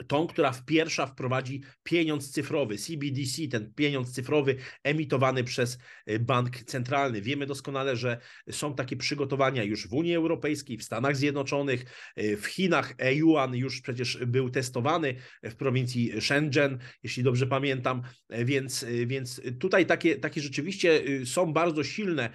[0.06, 5.78] tą, która w pierwsza wprowadzi pieniądz cyfrowy, CBDC, ten pieniądz cyfrowy emitowany przez
[6.10, 7.22] y, bank centralny.
[7.22, 8.18] Wiemy doskonale, że
[8.50, 11.84] są takie przygotowania już w Unii Europejskiej, w Stanach Zjednoczonych,
[12.18, 18.82] y, w Chinach e-yuan już przecież był testowany w prowincji Shenzhen, jeśli dobrze pamiętam, więc,
[18.82, 22.30] y, więc tutaj takie, takie rzeczywiście są bardzo silne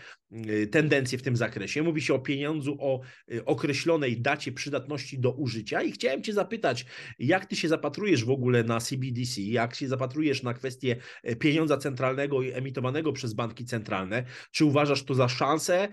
[0.72, 1.84] tendencje w tym zakresie.
[1.84, 3.02] Mówi się o pieniądzu o
[3.46, 6.86] określonej dacie przydatności do użycia i chciałem Cię zapytać,
[7.20, 11.78] jak Ty się zapatrujesz w ogóle na CBDC, jak się zapatrujesz na kwestię e, pieniądza
[11.78, 15.88] centralnego i emitowanego przez banki centralne, czy uważasz to za szansę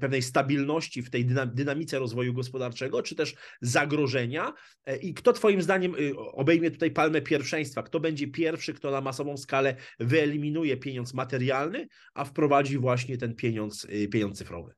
[0.00, 4.52] pewnej stabilności w tej dynamice rozwoju gospodarczego, czy też zagrożenia?
[4.86, 7.82] E, I kto Twoim zdaniem y, obejmie tutaj palmę pierwszeństwa?
[7.82, 13.83] Kto będzie pierwszy, kto na masową skalę wyeliminuje pieniądz materialny, a wprowadzi właśnie ten pieniądz,
[13.84, 14.74] y, pieniądz cyfrowy?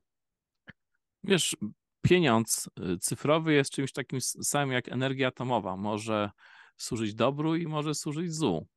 [1.23, 1.57] Wiesz,
[2.01, 5.77] pieniądz y, cyfrowy jest czymś takim samym jak energia atomowa.
[5.77, 6.31] Może
[6.77, 8.67] służyć dobru i może służyć złu.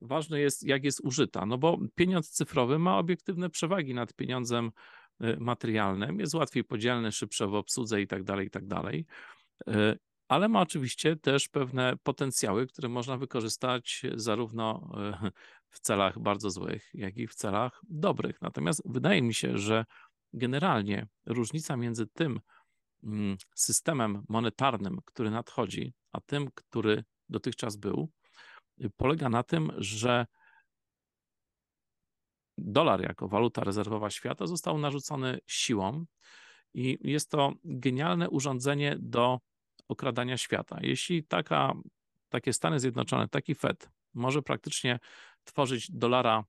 [0.00, 4.70] Ważne jest, jak jest użyta, no bo pieniądz cyfrowy ma obiektywne przewagi nad pieniądzem
[5.24, 9.06] y, materialnym, jest łatwiej podzielny, szybsze w obsłudze i tak dalej, i tak dalej.
[10.28, 14.92] Ale ma oczywiście też pewne potencjały, które można wykorzystać zarówno
[15.72, 18.42] w celach bardzo złych, jak i w celach dobrych.
[18.42, 19.84] Natomiast wydaje mi się, że
[20.32, 22.40] generalnie różnica między tym
[23.02, 28.10] mm, systemem monetarnym, który nadchodzi, a tym, który dotychczas był,
[28.84, 30.26] y, polega na tym, że
[32.58, 36.04] dolar jako waluta rezerwowa świata został narzucony siłą
[36.74, 39.40] i jest to genialne urządzenie do
[39.88, 40.78] okradania świata.
[40.80, 41.74] Jeśli taka,
[42.28, 44.98] takie Stany Zjednoczone, taki Fed może praktycznie
[45.44, 46.44] tworzyć dolara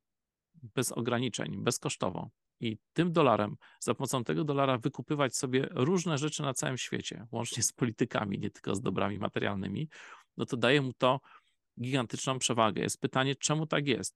[0.75, 2.29] bez ograniczeń, bezkosztowo,
[2.59, 7.63] i tym dolarem, za pomocą tego dolara wykupywać sobie różne rzeczy na całym świecie, łącznie
[7.63, 9.89] z politykami, nie tylko z dobrami materialnymi,
[10.37, 11.19] no to daje mu to
[11.81, 12.81] gigantyczną przewagę.
[12.81, 14.15] Jest pytanie, czemu tak jest?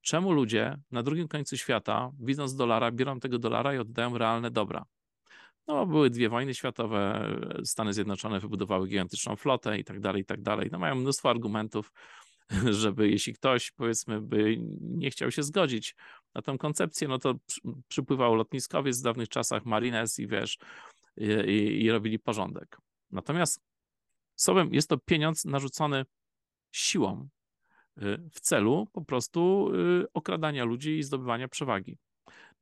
[0.00, 4.84] Czemu ludzie na drugim końcu świata, widząc dolara, biorą tego dolara i oddają realne dobra?
[5.66, 7.30] No, były dwie wojny światowe,
[7.64, 10.68] Stany Zjednoczone wybudowały gigantyczną flotę i tak dalej, i tak dalej.
[10.72, 11.92] No, mają mnóstwo argumentów,
[12.70, 15.94] żeby jeśli ktoś, powiedzmy, by nie chciał się zgodzić
[16.34, 17.34] na tę koncepcję, no to
[17.88, 20.58] przypływał lotniskowiec w dawnych czasach, marines i wiesz,
[21.16, 21.26] i,
[21.82, 22.78] i, robili porządek.
[23.10, 23.60] Natomiast
[24.36, 26.04] słowem jest to pieniądz narzucony
[26.72, 27.28] siłą
[27.98, 31.98] y, w celu po prostu y, okradania ludzi i zdobywania przewagi.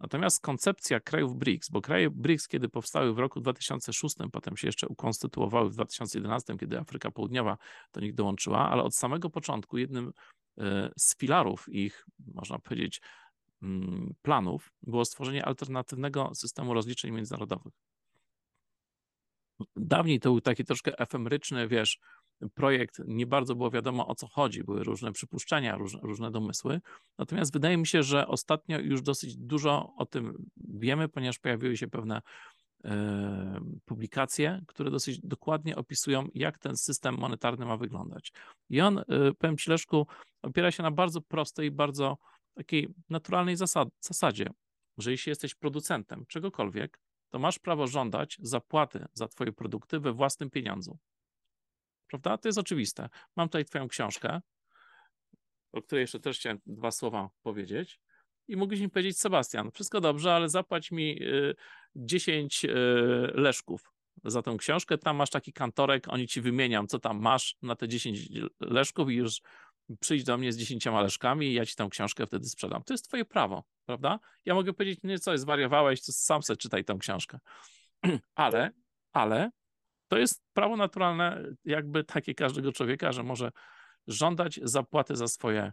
[0.01, 4.89] Natomiast koncepcja krajów BRICS, bo kraje BRICS, kiedy powstały w roku 2006, potem się jeszcze
[4.89, 7.59] ukonstytuowały w 2011, kiedy Afryka Południowa
[7.93, 10.13] do nich dołączyła, ale od samego początku jednym
[10.59, 13.01] e, z filarów ich, można powiedzieć,
[13.63, 17.73] mm, planów było stworzenie alternatywnego systemu rozliczeń międzynarodowych.
[19.77, 21.99] Dawniej to był taki troszkę efemeryczny, wiesz,
[22.55, 26.81] projekt, nie bardzo było wiadomo o co chodzi, były różne przypuszczenia, różne, różne domysły.
[27.19, 31.89] Natomiast wydaje mi się, że ostatnio już dosyć dużo o tym wiemy, ponieważ pojawiły się
[31.89, 32.21] pewne
[32.85, 38.33] e, publikacje, które dosyć dokładnie opisują, jak ten system monetarny ma wyglądać.
[38.71, 39.05] I on, e,
[39.39, 40.07] powiem Ci Leszku,
[40.43, 42.19] opiera się na bardzo prostej, bardzo
[42.55, 44.51] takiej naturalnej zasad, zasadzie,
[44.99, 47.01] że jeśli jesteś producentem czegokolwiek,
[47.35, 50.99] to masz prawo żądać zapłaty za Twoje produkty we własnym pieniądzu
[52.09, 52.39] prawda?
[52.39, 53.09] To jest oczywiste.
[53.37, 54.41] Mam tutaj Twoją książkę,
[55.73, 58.01] o której jeszcze też chciałem dwa słowa powiedzieć.
[58.49, 61.21] I mógłbyś mi powiedzieć, Sebastian, wszystko dobrze, ale zapłać mi
[61.97, 62.73] 10 y, y,
[63.35, 63.93] leszków
[64.25, 64.99] za tę książkę.
[64.99, 68.29] Tam masz taki kantorek, oni ci wymieniam, co tam masz na te 10
[68.61, 69.41] leszków i już
[70.01, 72.83] przyjdź do mnie z 10 leszkami i ja ci tę książkę wtedy sprzedam.
[72.85, 74.21] To jest twoje prawo, prawda?
[74.45, 77.39] Ja mogę powiedzieć, nie co, zwariowałeś, to sam sobie czytaj tę książkę.
[78.35, 78.71] ale,
[79.13, 79.51] ale
[80.09, 83.53] to jest prawo naturalne, jakby takie każdego człowieka, że może
[84.07, 85.73] żądać zapłaty za swoje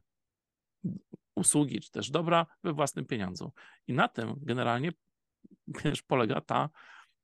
[1.36, 3.52] usługi, czy też dobra we własnym pieniądzu.
[3.88, 4.92] I na tym generalnie
[5.84, 6.70] też polega ta,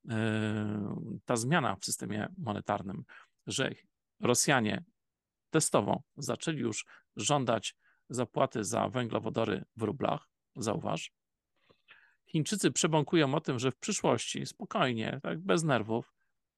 [0.08, 3.04] e, ta zmiana w systemie monetarnym,
[3.46, 3.70] że
[4.20, 4.84] Rosjanie
[5.50, 7.76] testowo zaczęli już żądać
[8.08, 11.12] zapłaty za węglowodory w rublach, zauważ.
[12.26, 16.12] Chińczycy przebąkują o tym, że w przyszłości spokojnie, tak bez nerwów,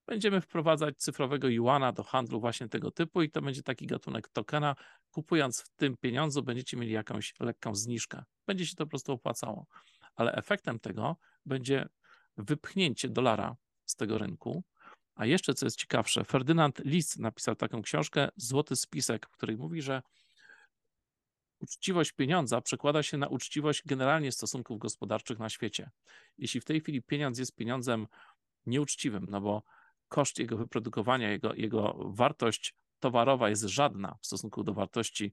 [0.06, 4.76] będziemy wprowadzać cyfrowego juana do handlu właśnie tego typu i to będzie taki gatunek tokena.
[5.10, 8.24] Kupując w tym pieniądzu będziecie mieli jakąś lekką zniżkę.
[8.46, 9.66] Będzie się to po prostu opłacało.
[10.14, 11.88] Ale efektem tego będzie
[12.36, 14.64] wypchnięcie dolara z tego rynku.
[15.14, 19.82] A jeszcze co jest ciekawsze, Ferdynand Lis napisał taką książkę Złoty Spisek, w której mówi,
[19.82, 20.02] że
[21.60, 25.90] uczciwość pieniądza przekłada się na uczciwość generalnie stosunków gospodarczych na świecie.
[26.38, 28.06] Jeśli w tej chwili pieniądz jest pieniądzem
[28.66, 29.62] nieuczciwym, no bo
[30.08, 35.32] koszt jego wyprodukowania, jego, jego wartość towarowa jest żadna w stosunku do wartości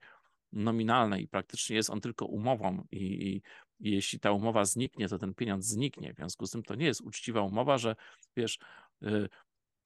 [0.54, 1.28] nominalnej.
[1.28, 3.42] Praktycznie jest on tylko umową i, i,
[3.80, 6.14] i, jeśli ta umowa zniknie, to ten pieniądz zniknie.
[6.14, 7.96] W związku z tym to nie jest uczciwa umowa, że
[8.36, 8.60] wiesz,
[9.04, 9.30] y,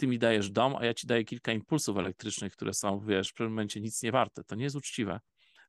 [0.02, 3.34] ty mi dajesz dom, a ja ci daję kilka impulsów elektrycznych, które są, wiesz, w
[3.34, 4.44] pewnym momencie nic nie warte.
[4.44, 5.20] To nie jest uczciwe.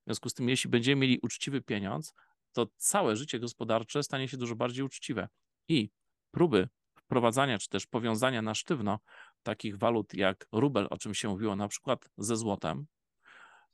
[0.00, 2.14] W związku z tym, jeśli będziemy mieli uczciwy pieniądz,
[2.52, 5.28] to całe życie gospodarcze stanie się dużo bardziej uczciwe.
[5.68, 5.90] I
[6.30, 6.68] próby
[6.98, 8.98] wprowadzania czy też powiązania na sztywno
[9.42, 12.86] takich walut jak rubel, o czym się mówiło na przykład ze złotem,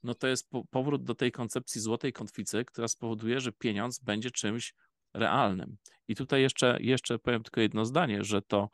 [0.02, 4.74] no to jest powrót do tej koncepcji złotej kotwicy, która spowoduje, że pieniądz będzie czymś
[5.14, 5.76] realnym.
[6.08, 8.68] I tutaj jeszcze, jeszcze powiem tylko jedno zdanie, że to,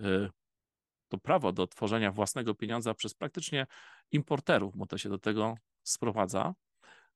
[0.00, 0.30] y,
[1.08, 3.66] to prawo do tworzenia własnego pieniądza przez praktycznie
[4.12, 6.54] importerów, bo to się do tego sprowadza,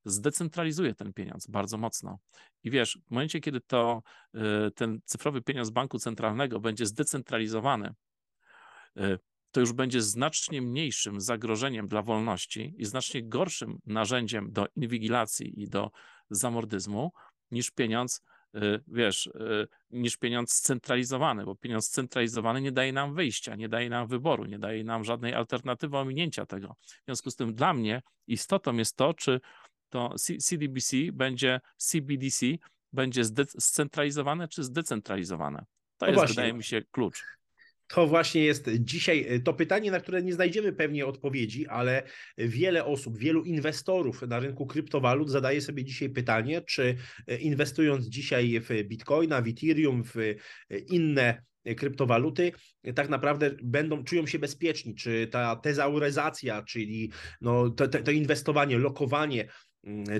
[0.05, 2.19] zdecentralizuje ten pieniądz bardzo mocno.
[2.63, 4.03] I wiesz, w momencie, kiedy to
[4.75, 7.95] ten cyfrowy pieniądz banku centralnego będzie zdecentralizowany,
[9.53, 15.69] to już będzie znacznie mniejszym zagrożeniem dla wolności i znacznie gorszym narzędziem do inwigilacji i
[15.69, 15.90] do
[16.31, 17.13] zamordyzmu
[17.51, 18.23] niż pieniądz, y,
[18.88, 24.07] wiesz, y, niż pieniądz scentralizowany, bo pieniądz scentralizowany nie daje nam wyjścia, nie daje nam
[24.07, 26.77] wyboru, nie daje nam żadnej alternatywy ominięcia tego.
[26.83, 29.40] W związku z tym dla mnie istotą jest to, czy
[29.88, 32.46] to CDBC będzie, CBDC
[32.92, 33.23] będzie
[33.59, 35.59] scentralizowane czy zdecentralizowane.
[35.59, 36.35] To no jest, właśnie.
[36.35, 37.25] wydaje mi się, klucz.
[37.93, 42.03] To właśnie jest dzisiaj e, to pytanie, na które nie znajdziemy pewnie odpowiedzi, ale
[42.38, 48.61] wiele osób, wielu inwestorów na rynku kryptowalut zadaje sobie dzisiaj pytanie, czy e, inwestując dzisiaj
[48.61, 50.35] w Bitcoina, w Ethereum, w e,
[50.79, 51.43] inne
[51.77, 52.53] kryptowaluty
[52.95, 58.79] tak naprawdę będą, czują się bezpieczni, czy ta tezauryzacja, czyli no, to, to, to inwestowanie,
[58.79, 59.49] lokowanie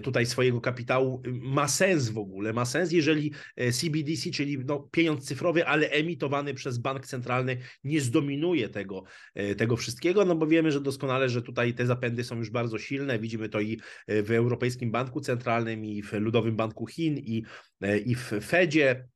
[0.03, 2.53] tutaj swojego kapitału y, ma sens w ogóle.
[2.53, 8.01] Ma sens, jeżeli e, CBDC, czyli no, pieniądz cyfrowy, ale emitowany przez bank centralny, nie
[8.01, 9.05] zdominuje tego,
[9.35, 12.79] e, tego wszystkiego, no bo wiemy, że doskonale, że tutaj te zapędy są już bardzo
[12.79, 13.19] silne.
[13.19, 17.43] Widzimy to i w Europejskim Banku Centralnym, i w Ludowym Banku Chin, i,
[17.81, 19.12] e, i w Fedzie.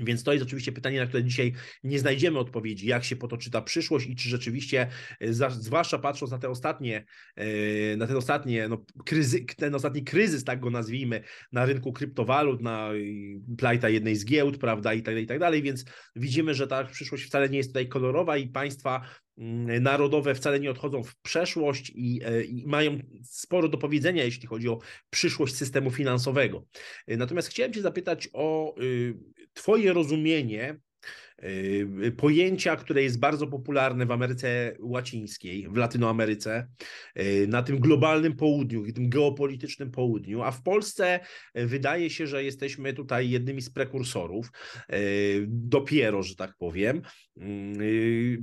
[0.00, 1.52] Więc to jest oczywiście pytanie, na które dzisiaj
[1.84, 4.88] nie znajdziemy odpowiedzi, jak się potoczy ta przyszłość i czy rzeczywiście,
[5.20, 7.04] e, zwłaszcza patrząc na te ostatnie,
[7.36, 11.22] e, na ten ostatnie, no, kryzy, ten ostatni kryzys, tak go nazwijmy,
[11.52, 12.90] na rynku kryptowalut, na
[13.58, 15.84] plajta jednej z giełd, prawda, i tak dalej, i tak dalej, więc
[16.16, 19.02] widzimy, że ta przyszłość wcale nie jest tutaj kolorowa i państwa
[19.38, 24.46] Mm, narodowe wcale nie odchodzą w przeszłość i, e, i, mają sporo do powiedzenia, jeśli
[24.46, 24.78] chodzi o
[25.10, 26.64] przyszłość systemu finansowego.
[27.06, 29.14] E, natomiast chciałem Cię zapytać o y,
[29.58, 30.80] Twoje rozumienie
[32.16, 36.68] pojęcia, które jest bardzo popularne w Ameryce Łacińskiej, w Latynoameryce,
[37.18, 41.20] y, na tym globalnym południu, tym geopolitycznym południu, a w Polsce
[41.58, 44.52] y, wydaje się, że jesteśmy tutaj jednymi z prekursorów,
[45.46, 47.02] dopiero, że tak powiem.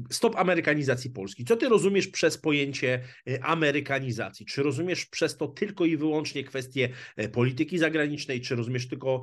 [0.10, 1.46] Stop amerykanizacji Polski.
[1.46, 3.02] Co ty rozumiesz przez pojęcie
[3.42, 4.46] amerykanizacji?
[4.46, 6.90] Czy rozumiesz przez to tylko i wyłącznie kwestie
[7.32, 9.22] polityki zagranicznej, czy rozumiesz tylko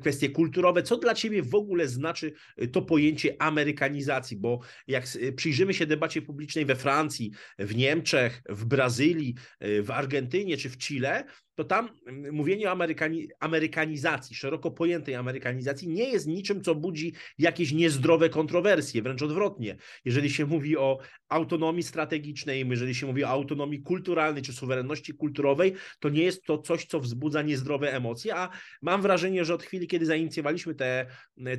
[0.00, 0.82] kwestie kulturowe?
[0.82, 2.32] Co dla ciebie w ogóle znaczy
[2.72, 5.04] to pojęcie amerykanizacji, bo jak
[5.36, 11.24] przyjrzymy się debacie publicznej we Francji, w Niemczech, w Brazylii, w Argentynie czy w Chile,
[11.54, 17.12] to tam mm, mówienie o amerykani amerykanizacji, szeroko pojętej amerykanizacji, nie jest niczym, co budzi
[17.38, 19.76] jakieś niezdrowe kontrowersje, wręcz odwrotnie.
[20.04, 20.98] Jeżeli się mówi o
[21.28, 26.58] autonomii strategicznej, jeżeli się mówi o autonomii kulturalnej czy suwerenności kulturowej, to nie jest to
[26.58, 28.48] coś, co wzbudza niezdrowe emocje, a
[28.82, 31.06] mam wrażenie, że od chwili, kiedy zainicjowaliśmy te,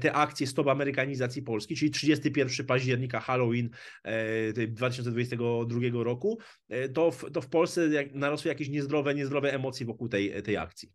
[0.02, 3.70] te akcje Stop Amerykanizacji Polski, czyli 31 października, Halloween
[4.68, 6.40] 2022 e, roku,
[6.70, 10.94] e, to w, to w Polsce narosły jakieś niezdrowe, niezdrowe emocje wokół tej, tej akcji.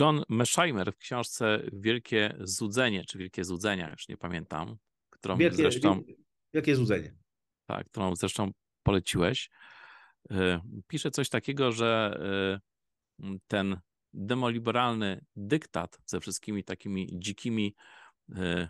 [0.00, 4.76] John Meschheimer w książce Wielkie Zudzenie, czy Wielkie Zudzenia, już nie pamiętam,
[5.10, 6.02] którą Wielkie, zresztą...
[6.54, 7.14] Wielkie Zudzenie.
[7.66, 8.50] Tak, którą zresztą
[8.82, 9.50] poleciłeś.
[10.30, 12.18] E, pisze coś takiego, że
[13.22, 13.80] e, ten
[14.12, 17.74] demoliberalny dyktat ze wszystkimi takimi dzikimi,
[18.36, 18.68] e,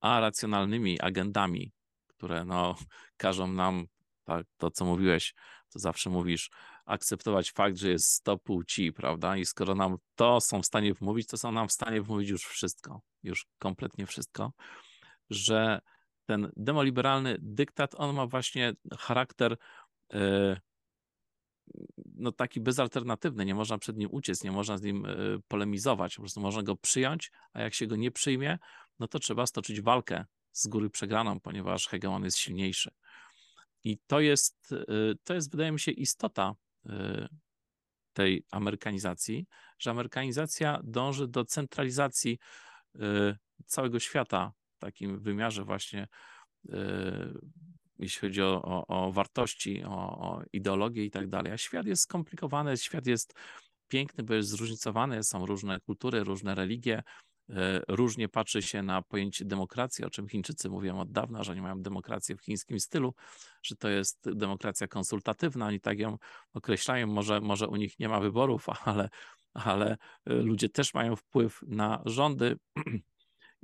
[0.00, 1.72] a racjonalnymi agendami,
[2.06, 2.74] które no,
[3.16, 3.86] każą nam
[4.24, 5.34] tak, to, co mówiłeś,
[5.72, 6.50] to zawsze mówisz,
[6.84, 9.36] akceptować fakt, że jest 100 płci, prawda?
[9.36, 12.44] I skoro nam to są w stanie wmówić, to są nam w stanie wmówić już
[12.44, 14.52] wszystko, już kompletnie wszystko,
[15.30, 15.80] że
[16.26, 19.56] ten demoliberalny dyktat, on ma właśnie charakter
[20.12, 20.56] yy,
[22.16, 26.22] no taki bezalternatywny, nie można przed nim uciec, nie można z nim yy, polemizować, po
[26.22, 28.58] prostu można go przyjąć, a jak się go nie przyjmie,
[28.98, 32.90] no to trzeba stoczyć walkę z góry przegraną, ponieważ hegemon jest silniejszy.
[33.84, 36.54] I to jest, y, to jest, wydaje mi się, istota
[36.86, 36.90] y,
[38.12, 39.46] tej amerykanizacji,
[39.78, 42.38] że amerykanizacja dąży do centralizacji
[42.96, 43.00] y,
[43.66, 46.08] całego świata w takim wymiarze właśnie,
[47.98, 51.52] jeśli chodzi o, o, o wartości, o, o ideologię i tak dalej.
[51.52, 53.34] A świat jest skomplikowany, świat jest
[53.88, 57.02] piękny, bo jest zróżnicowany, są różne kultury, różne religie,
[57.88, 61.82] różnie patrzy się na pojęcie demokracji, o czym Chińczycy mówią od dawna, że nie mają
[61.82, 63.14] demokracji w chińskim stylu,
[63.62, 66.18] że to jest demokracja konsultatywna, oni tak ją
[66.54, 67.06] określają.
[67.06, 69.08] Może, może u nich nie ma wyborów, ale,
[69.54, 72.56] ale e, ludzie też mają wpływ na rządy.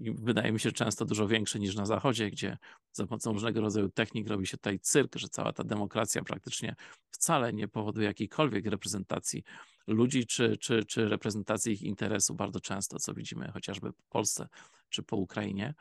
[0.01, 2.59] I wydaje mi się często dużo większy niż na Zachodzie, gdzie
[2.93, 6.75] za pomocą różnego rodzaju technik robi się tutaj cyrk, że cała ta demokracja praktycznie
[7.11, 9.45] wcale nie powoduje jakiejkolwiek reprezentacji
[9.87, 14.49] ludzi, czy, czy, czy reprezentacji ich interesu, bardzo często, co widzimy chociażby w Polsce
[14.89, 15.75] czy po Ukrainie.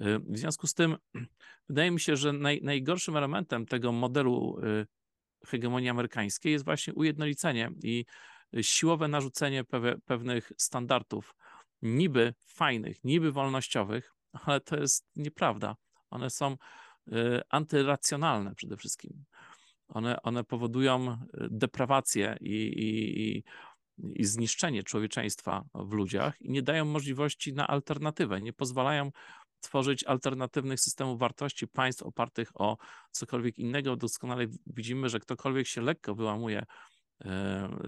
[0.00, 0.96] Y, w związku z tym,
[1.68, 4.86] wydaje mi się, że naj, najgorszym elementem tego modelu y,
[5.46, 8.04] hegemonii amerykańskiej jest właśnie ujednolicenie i
[8.60, 9.64] siłowe narzucenie
[10.06, 11.34] pewnych standardów,
[11.82, 15.76] niby fajnych, niby wolnościowych, ale to jest nieprawda.
[16.10, 16.56] One są
[17.08, 19.24] y, antyracjonalne przede wszystkim.
[19.88, 21.16] One, one powodują y,
[21.50, 23.44] deprawację i, i,
[24.22, 29.10] i zniszczenie człowieczeństwa w ludziach i nie dają możliwości na alternatywę, nie pozwalają
[29.60, 32.76] tworzyć alternatywnych systemów wartości państw opartych o
[33.10, 33.96] cokolwiek innego.
[33.96, 36.62] Doskonale widzimy, że ktokolwiek się lekko wyłamuje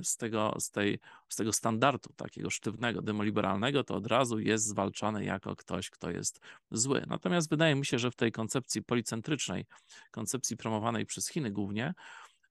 [0.03, 0.99] z tego, z, tej,
[1.29, 6.41] z tego standardu takiego sztywnego, demoliberalnego, to od razu jest zwalczany jako ktoś, kto jest
[6.71, 7.05] zły.
[7.07, 9.67] Natomiast wydaje mi się, że w tej koncepcji policentrycznej,
[10.11, 11.95] koncepcji promowanej przez Chiny głównie,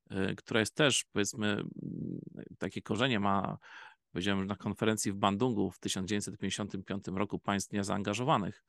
[0.09, 1.63] e, która jest też, powiedzmy,
[2.57, 3.57] takie korzenie ma,
[4.11, 8.63] powiedziałem, na konferencji w Bandungu w 1955 roku państw niezaangażowanych,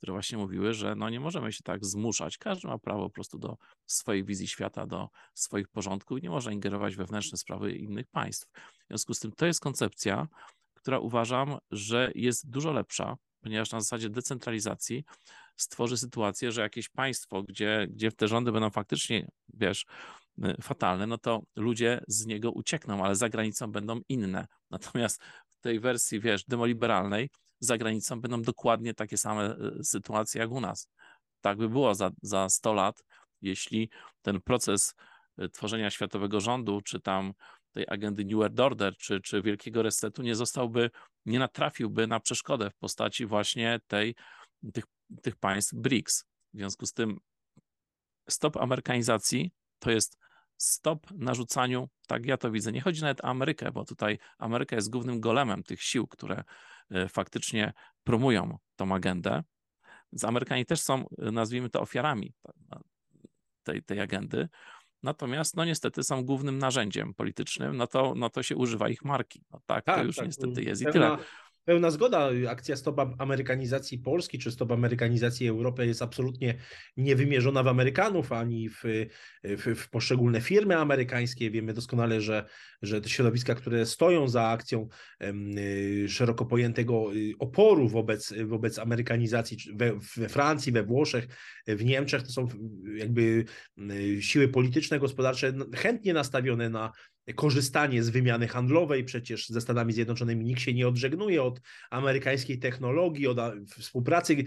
[0.00, 2.38] które właśnie mówiły, że no nie możemy się tak zmuszać.
[2.38, 6.52] Każdy ma prawo po prostu do swojej wizji świata, do swoich porządków i nie może
[6.52, 8.48] ingerować we wewnętrzne sprawy innych państw.
[8.84, 10.28] W związku z tym to jest koncepcja,
[10.74, 15.04] która uważam, że jest dużo lepsza, ponieważ na zasadzie decentralizacji
[15.56, 19.86] stworzy sytuację, że jakieś państwo, gdzie, gdzie te rządy będą faktycznie, wiesz,
[20.38, 24.46] y, fatalne, no to ludzie z niego uciekną, ale za granicą będą inne.
[24.70, 27.30] Natomiast w tej wersji, wiesz, demoliberalnej
[27.60, 30.88] za granicą będą dokładnie takie same e, sytuacje jak u nas.
[31.40, 33.04] Tak by było za, za 100 lat,
[33.42, 33.90] jeśli
[34.22, 34.94] ten proces
[35.38, 37.32] e, tworzenia światowego rządu, czy tam
[37.72, 40.90] tej agendy New World Order, czy, czy wielkiego resetu nie zostałby,
[41.26, 44.14] nie natrafiłby na przeszkodę w postaci właśnie tej,
[44.72, 44.84] tych,
[45.22, 46.24] tych państw BRICS.
[46.54, 47.20] W związku z tym
[48.28, 50.18] stop amerykanizacji to jest
[50.62, 52.72] stop narzucaniu, tak ja to widzę.
[52.72, 56.44] Nie chodzi nawet o Amerykę, bo tutaj Ameryka jest głównym golemem tych sił, które
[56.90, 57.72] E, faktycznie
[58.04, 59.42] promują tą agendę.
[60.12, 62.34] Więc Amerykanie też są, e, nazwijmy to, ofiarami
[63.62, 64.48] tej, tej agendy.
[65.02, 69.44] Natomiast, no niestety, są głównym narzędziem politycznym, no to, no to się używa ich marki.
[69.50, 70.26] No tak, tak to już tak.
[70.26, 71.16] niestety jest i tyle
[71.64, 72.30] pełna zgoda.
[72.48, 76.54] Akcja Stop Amerykanizacji Polski czy Stop Amerykanizacji Europy jest absolutnie
[76.96, 78.82] niewymierzona w Amerykanów ani w,
[79.44, 81.50] w, w, poszczególne firmy amerykańskie.
[81.50, 82.44] Wiemy doskonale, że,
[82.82, 84.88] że te środowiska, które stoją za akcją
[85.22, 91.26] y, szeroko pojętego y, oporu wobec, wobec amerykanizacji we, we Francji, we Włoszech,
[91.66, 92.48] w Niemczech, to są
[92.94, 93.44] jakby
[93.78, 96.92] y, siły polityczne, gospodarcze chętnie nastawione na
[97.34, 99.04] korzystanie z wymiany handlowej.
[99.04, 101.60] Przecież ze Stanami Zjednoczonymi nikt się nie odżegnuje od
[101.90, 103.38] amerykańskiej technologii, od
[103.78, 104.44] współpracy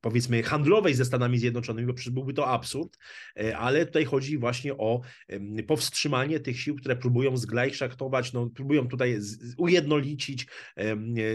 [0.00, 2.98] powiedzmy handlowej ze Stanami Zjednoczonymi, bo przecież byłby to absurd,
[3.40, 5.00] e, ale tutaj chodzi właśnie o
[5.66, 9.18] powstrzymanie tych sił, które próbują zglajszachtować, no, próbują tutaj
[9.56, 10.46] ujednolicić,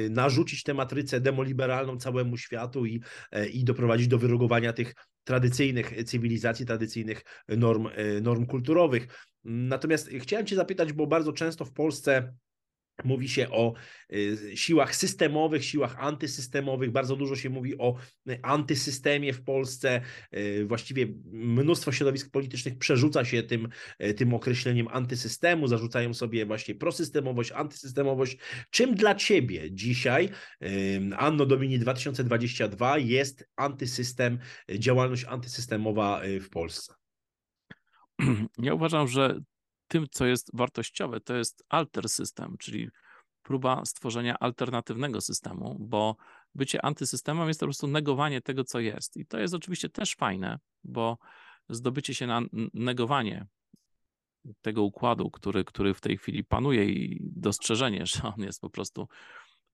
[0.09, 3.01] narzucić tę matrycę demoliberalną całemu światu i,
[3.32, 9.28] e, i doprowadzić do wyrogowania tych tradycyjnych cywilizacji, tradycyjnych norm, e, norm kulturowych.
[9.43, 12.33] Natomiast chciałem Cię zapytać, bo bardzo często w Polsce
[13.03, 13.73] Mówi się o
[14.13, 16.91] y, siłach systemowych, siłach antysystemowych.
[16.91, 17.95] Bardzo dużo się mówi o
[18.41, 20.01] antysystemie w Polsce.
[20.37, 23.69] Y, właściwie mnóstwo środowisk politycznych przerzuca się tym,
[24.03, 28.37] y, tym określeniem antysystemu, zarzucają sobie właśnie prosystemowość, antysystemowość.
[28.69, 30.29] Czym dla Ciebie dzisiaj,
[31.17, 36.99] Anno Domini 2022, jest antysystem, działalność antysystemowa w Polsce?
[38.57, 39.39] Ja uważam, że
[39.88, 42.89] tym, co jest wartościowe, to jest alter system, czyli
[43.43, 46.15] próba stworzenia alternatywnego systemu, bo
[46.55, 49.17] bycie antysystemem jest po prostu negowanie tego, co jest.
[49.17, 51.17] I to jest oczywiście też fajne, bo
[51.70, 52.41] zdobycie się na
[52.74, 53.47] negowanie
[54.61, 59.07] tego układu, który, który w tej chwili panuje i dostrzeżenie, że on jest po prostu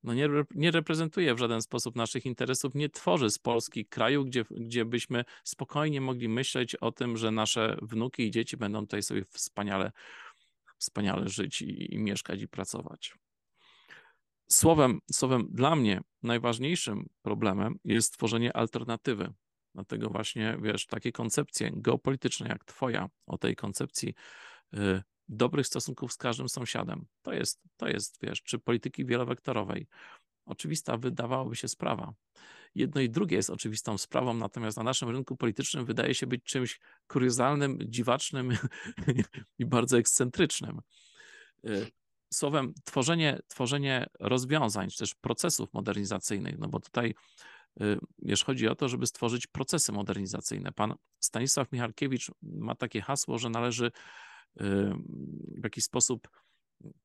[0.06, 4.46] no nie, nie reprezentuje w żaden sposób naszych interesów, nie tworzy z Polski kraju, gdzie,
[4.52, 9.26] gdzie byśmy spokojnie mogli myśleć o tym, że nasze wnuki i dzieci będą tutaj sobie
[9.30, 9.92] wspaniale,
[10.78, 13.16] wspaniale żyć i, i mieszkać i pracować.
[14.52, 19.34] Słowem, słowem, dla mnie najważniejszym problemem jest stworzenie alternatywy.
[19.76, 24.14] Dlatego właśnie, wiesz, takie koncepcje geopolityczne jak twoja, o tej koncepcji
[24.74, 27.06] y, dobrych stosunków z każdym sąsiadem.
[27.22, 29.88] To jest, to jest, wiesz, czy polityki wielowektorowej.
[30.46, 32.14] Oczywista wydawałoby się sprawa.
[32.76, 36.80] Jedno i drugie jest oczywistą sprawą, natomiast na naszym rynku politycznym wydaje się być czymś
[37.08, 38.58] kuriozalnym, dziwacznym
[39.60, 40.82] i bardzo ekscentrycznym.
[41.66, 41.92] Y,
[42.34, 47.16] słowem, tworzenie, tworzenie rozwiązań, czy też procesów modernizacyjnych, no bo tutaj
[47.82, 50.72] y, wiesz, chodzi o to, żeby stworzyć procesy modernizacyjne.
[50.72, 53.92] Pan Stanisław Michalkiewicz ma takie hasło, że należy
[54.56, 56.30] w jakiś sposób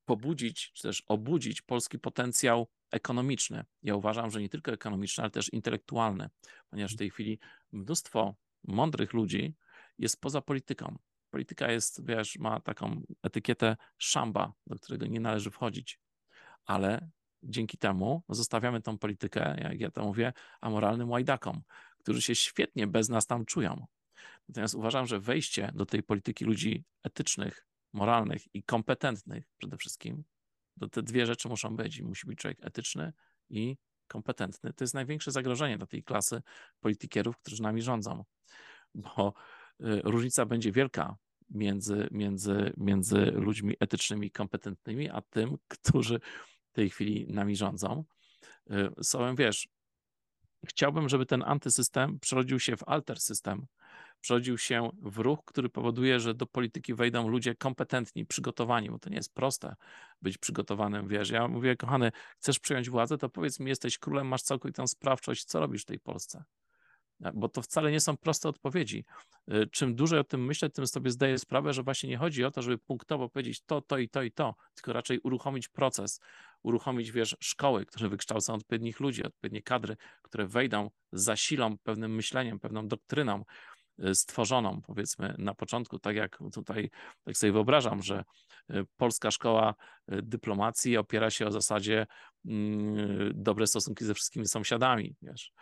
[0.05, 3.65] pobudzić, czy też obudzić polski potencjał ekonomiczny.
[3.83, 6.31] Ja uważam, że nie tylko ekonomiczny, ale też intelektualny,
[6.71, 7.39] ponieważ w tej chwili
[7.73, 8.35] mnóstwo
[8.65, 9.55] mądrych ludzi
[9.99, 10.99] jest poza polityką.
[11.31, 16.01] polityka jest, wiesz, ma taką etykietę szamba, do którego nie należy wchodzić,
[16.65, 17.11] ale
[17.43, 21.63] dzięki temu zostawiamy tą politykę, jak ja to mówię, amoralnym łajdakom,
[21.99, 23.87] którzy się świetnie bez nas tam czują.
[24.51, 30.25] Natomiast uważam, że wejście do tej polityki ludzi etycznych, moralnych i kompetentnych przede wszystkim,
[30.81, 32.01] to te dwie rzeczy muszą być.
[32.01, 33.13] Musi być człowiek etyczny
[33.51, 33.77] i
[34.07, 34.73] kompetentny.
[34.73, 36.43] To jest największe zagrożenie dla tej klasy
[36.81, 38.25] politykierów, którzy nami rządzą,
[38.95, 39.35] bo
[39.81, 41.17] y, różnica będzie wielka
[41.51, 46.21] między, między, między ludźmi etycznymi i kompetentnymi, a tym, którzy
[46.71, 48.05] w tej chwili nami rządzą.
[48.71, 49.69] Y, Słowem, wiesz,
[50.67, 53.67] chciałbym, żeby ten antysystem przerodził się w alter system,
[54.21, 59.11] przerodził się w ruch, który powoduje, że do polityki wejdą ludzie kompetentni, przygotowani, bo to
[59.11, 59.77] nie jest proste
[60.23, 61.31] być przygotowanym, wiesz.
[61.31, 65.61] Ja mówię, kochany, chcesz przejąć władzę, to powiedz mi, jesteś królem, masz całkowitą sprawczość, co
[65.61, 66.45] robisz w tej Polsce?
[67.35, 69.05] Bo to wcale nie są proste odpowiedzi.
[69.53, 72.51] Y, czym dłużej o tym myślę, tym sobie zdaję sprawę, że właśnie nie chodzi o
[72.51, 76.21] to, żeby punktowo powiedzieć to, to i to i to, tylko raczej uruchomić proces,
[76.63, 82.89] uruchomić, wiesz, szkoły, które wykształcą odpowiednich ludzi, odpowiednie kadry, które wejdą, zasilą pewnym myśleniem, pewną
[82.89, 83.45] doktryną,
[84.15, 86.91] stworzoną, powiedzmy, na początku, tak jak tutaj,
[87.25, 88.25] tak sobie wyobrażam, że
[88.71, 89.75] y, polska szkoła
[90.13, 92.07] y, dyplomacji opiera się o zasadzie
[92.45, 95.53] mm, dobre stosunki ze wszystkimi sąsiadami, wiesz.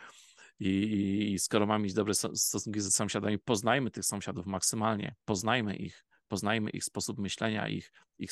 [0.61, 6.05] I, I, skoro mamy mieć dobre stosunki ze sąsiadami, poznajmy tych sąsiadów maksymalnie, poznajmy ich,
[6.29, 8.31] poznajmy ich sposób myślenia, ich, ich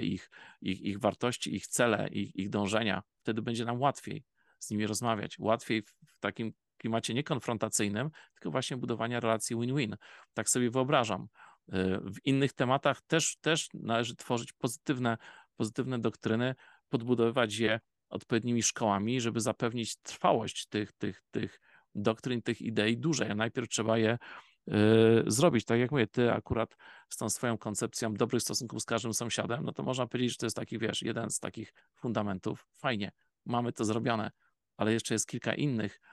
[0.00, 0.30] ich,
[0.60, 3.02] ich, ich wartości, ich cele, ich, ich dążenia.
[3.22, 4.24] Wtedy będzie nam łatwiej
[4.58, 5.38] z nimi rozmawiać.
[5.38, 9.96] Łatwiej w takim klimacie niekonfrontacyjnym, tylko właśnie budowania relacji win-win.
[10.34, 11.22] Tak sobie wyobrażam.
[11.22, 15.18] Y, w innych tematach też, też należy tworzyć pozytywne,
[15.56, 16.54] pozytywne doktryny,
[16.88, 21.60] podbudowywać je odpowiednimi szkołami, żeby zapewnić trwałość tych, tych, tych
[21.94, 23.30] doktryn, tych idei dłużej.
[23.30, 24.18] A najpierw trzeba je
[24.68, 24.72] y,
[25.26, 25.64] zrobić.
[25.64, 26.76] Tak jak mówię, ty akurat
[27.08, 30.46] z tą swoją koncepcją dobrych stosunków z każdym sąsiadem, no to można powiedzieć, że to
[30.46, 32.66] jest taki, wiesz, jeden z takich fundamentów.
[32.78, 33.12] Fajnie,
[33.46, 34.30] mamy to zrobione,
[34.76, 36.09] ale jeszcze jest kilka innych E,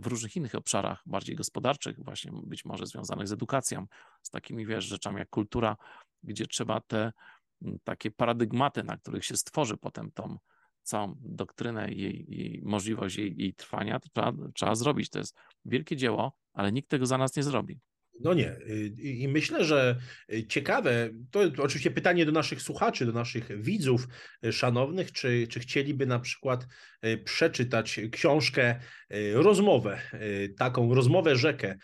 [0.00, 3.86] w różnych innych obszarach, bardziej gospodarczych, właśnie być może związanych z edukacją,
[4.22, 5.76] z takimi, wiesz, rzeczami jak kultura,
[6.22, 7.12] gdzie trzeba te
[7.84, 10.38] takie paradygmaty, na których się stworzy potem tą
[10.82, 15.10] całą doktrynę i jej, jej możliwość jej, jej trwania, to trzeba, trzeba zrobić.
[15.10, 17.80] To jest wielkie dzieło, ale nikt tego za nas nie zrobi.
[18.20, 18.56] No nie.
[18.98, 19.96] I myślę, że
[20.48, 24.08] ciekawe, to oczywiście pytanie do naszych słuchaczy, do naszych widzów
[24.52, 26.66] szanownych, czy, czy chcieliby na przykład
[27.02, 30.18] e, przeczytać książkę, e, rozmowę, e,
[30.48, 31.76] taką rozmowę rzekę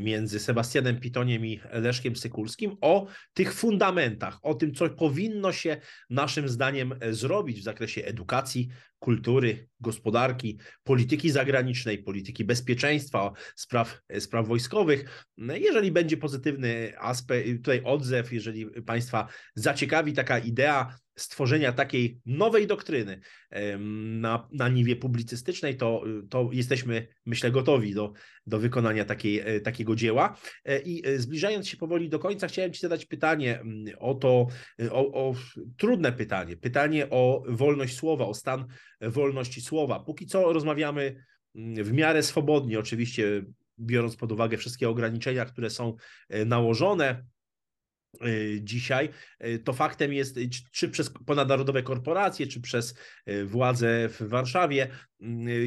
[0.00, 5.76] między Sebastianem Pitoniem i Leszkiem Sykulskim o tych fundamentach, o tym, co powinno się
[6.10, 8.68] naszym zdaniem zrobić w zakresie edukacji,
[8.98, 15.24] kultury, gospodarki, polityki zagranicznej, polityki bezpieczeństwa, spraw, spraw wojskowych.
[15.36, 22.66] No jeżeli będzie pozytywny aspekt, tutaj odzew, jeżeli Państwa zaciekawi taka idea, stworzenia takiej nowej
[22.66, 23.20] doktryny
[23.98, 28.12] na, na niwie publicystycznej, to, to jesteśmy, myślę, gotowi do,
[28.46, 30.36] do wykonania takiej, e, takiego dzieła.
[30.64, 34.46] E, I e, zbliżając się powoli do końca, chciałem Ci zadać pytanie mm, o to,
[34.90, 35.34] o, o
[35.76, 38.66] trudne pytanie, pytanie o wolność słowa, o stan
[39.00, 40.00] wolności słowa.
[40.00, 43.44] Póki co rozmawiamy mm, w miarę swobodnie, oczywiście
[43.80, 45.96] biorąc pod uwagę wszystkie ograniczenia, które są
[46.46, 47.24] nałożone
[48.60, 49.08] dzisiaj,
[49.46, 52.94] y, to faktem jest, y, czy przez ponadnarodowe korporacje, czy przez
[53.44, 54.88] władze w Warszawie.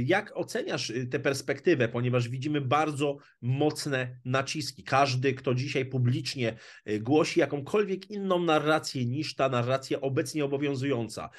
[0.03, 4.83] Jak oceniasz tę perspektywę, ponieważ widzimy bardzo mocne naciski.
[4.83, 6.57] Każdy, kto dzisiaj publicznie
[6.99, 11.29] głosi jakąkolwiek inną narrację niż ta narracja obecnie obowiązująca,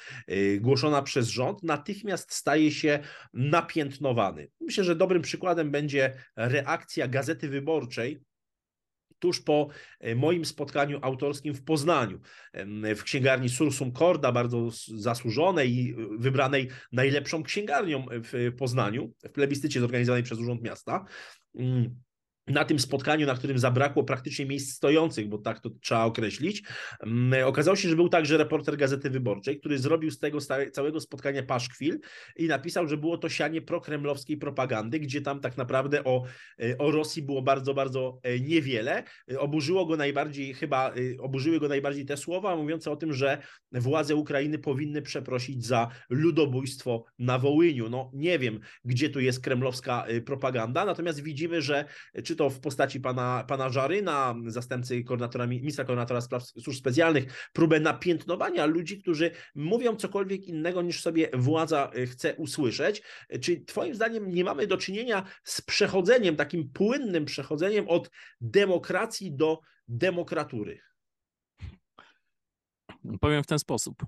[0.60, 2.98] głoszona przez rząd, natychmiast staje się
[3.32, 4.48] napiętnowany.
[4.60, 8.20] Myślę, że dobrym przykładem będzie reakcja Gazety Wyborczej
[9.22, 9.68] tuż po
[10.00, 12.20] e, moim spotkaniu autorskim w Poznaniu,
[12.96, 20.22] w księgarni Sursum Corda, bardzo zasłużonej i wybranej najlepszą księgarnią w Poznaniu, w plebiscycie zorganizowanej
[20.22, 21.04] przez Urząd Miasta.
[22.46, 26.62] Na tym spotkaniu, na którym zabrakło praktycznie miejsc stojących, bo tak to trzeba określić,
[27.00, 30.38] mm, okazało się, że był także reporter Gazety Wyborczej, który zrobił z tego
[30.72, 32.00] całego spotkania paszkwil
[32.36, 36.24] i napisał, że było to sianie prokremlowskiej propagandy, gdzie tam tak naprawdę o,
[36.62, 39.04] e, o Rosji było bardzo, bardzo e, niewiele.
[39.32, 43.38] E, oburzyło go najbardziej, chyba oburzyły go najbardziej te słowa mówiące o tym, że
[43.72, 47.88] władze Ukrainy powinny przeprosić za ludobójstwo na Wołyniu.
[47.88, 51.84] No nie wiem, gdzie tu jest kremlowska propaganda, natomiast widzimy, że
[52.32, 57.80] czy to w postaci pana, pana Żaryna, zastępcy koordynatora, ministra koordynatora spraw służb specjalnych, próbę
[57.80, 63.02] napiętnowania ludzi, którzy mówią cokolwiek innego niż sobie władza chce usłyszeć.
[63.40, 68.10] Czy twoim zdaniem nie mamy do czynienia z przechodzeniem, takim płynnym przechodzeniem od
[68.40, 70.80] demokracji do demokratury?
[73.20, 74.02] Powiem w ten sposób.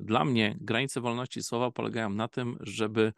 [0.00, 3.12] Dla mnie granice wolności słowa polegają na tym, żeby e,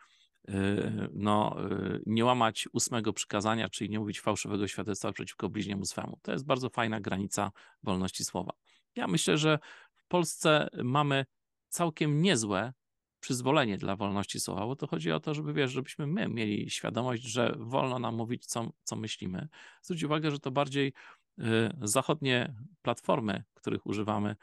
[1.12, 6.18] no, e, nie łamać ósmego przykazania, czyli nie mówić fałszywego świadectwa przeciwko bliźniemu swemu.
[6.22, 8.52] To jest bardzo fajna granica wolności słowa.
[8.96, 9.58] Ja myślę, że
[9.94, 11.26] w Polsce mamy
[11.68, 12.72] całkiem niezłe
[13.20, 17.22] przyzwolenie dla wolności słowa, bo to chodzi o to, żeby wiesz, żebyśmy my mieli świadomość,
[17.22, 19.48] że wolno nam mówić, co, co myślimy.
[19.82, 20.92] Zwróć uwagę, że to bardziej
[21.38, 21.42] y,
[21.82, 24.36] zachodnie platformy, których używamy,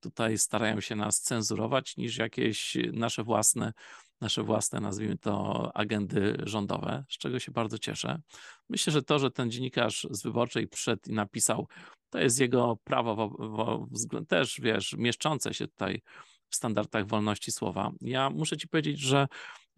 [0.00, 3.72] tutaj starają się nas cenzurować, niż jakieś nasze własne,
[4.20, 8.20] nasze własne, nazwijmy to, agendy rządowe, z czego się bardzo cieszę.
[8.68, 11.68] Myślę, że to, że ten dziennikarz z wyborczej przyszedł i napisał,
[12.10, 13.86] to jest jego prawo, wo, wo,
[14.28, 16.02] też wiesz, mieszczące się tutaj
[16.48, 17.92] w standardach wolności słowa.
[18.00, 19.26] Ja muszę ci powiedzieć, że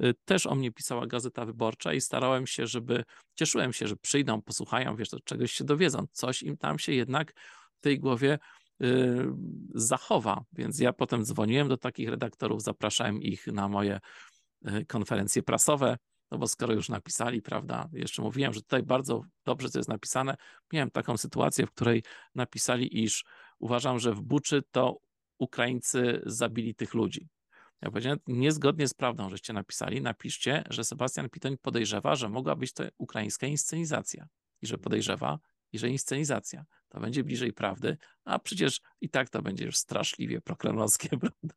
[0.03, 4.43] y, też o mnie pisała Gazeta Wyborcza i starałem się, żeby, cieszyłem się, że przyjdą,
[4.43, 7.32] posłuchają, wiesz, to czegoś się dowiedzą, coś im tam się jednak
[7.78, 8.39] w tej głowie
[8.80, 9.32] yy,
[9.74, 14.01] zachowa, więc ja potem dzwoniłem do takich redaktorów, zapraszałem ich na moje
[14.88, 15.96] konferencje prasowe,
[16.30, 20.36] no bo skoro już napisali, prawda, jeszcze mówiłem, że tutaj bardzo dobrze to jest napisane,
[20.72, 22.02] miałem taką sytuację, w której
[22.34, 23.24] napisali, iż
[23.59, 24.98] uważam, że w Buczy to
[25.38, 27.28] Ukraińcy zabili tych ludzi.
[27.82, 32.72] Ja powiedziałem, niezgodnie z prawdą, żeście napisali, napiszcie, że Sebastian Pitoń podejrzewa, że mogła być
[32.72, 34.26] to ukraińska inscenizacja
[34.62, 35.38] i że podejrzewa,
[35.72, 36.64] i że inscenizacja.
[36.88, 41.54] To będzie bliżej prawdy, a przecież i tak to będzie już straszliwie prokremlowskie, prawda?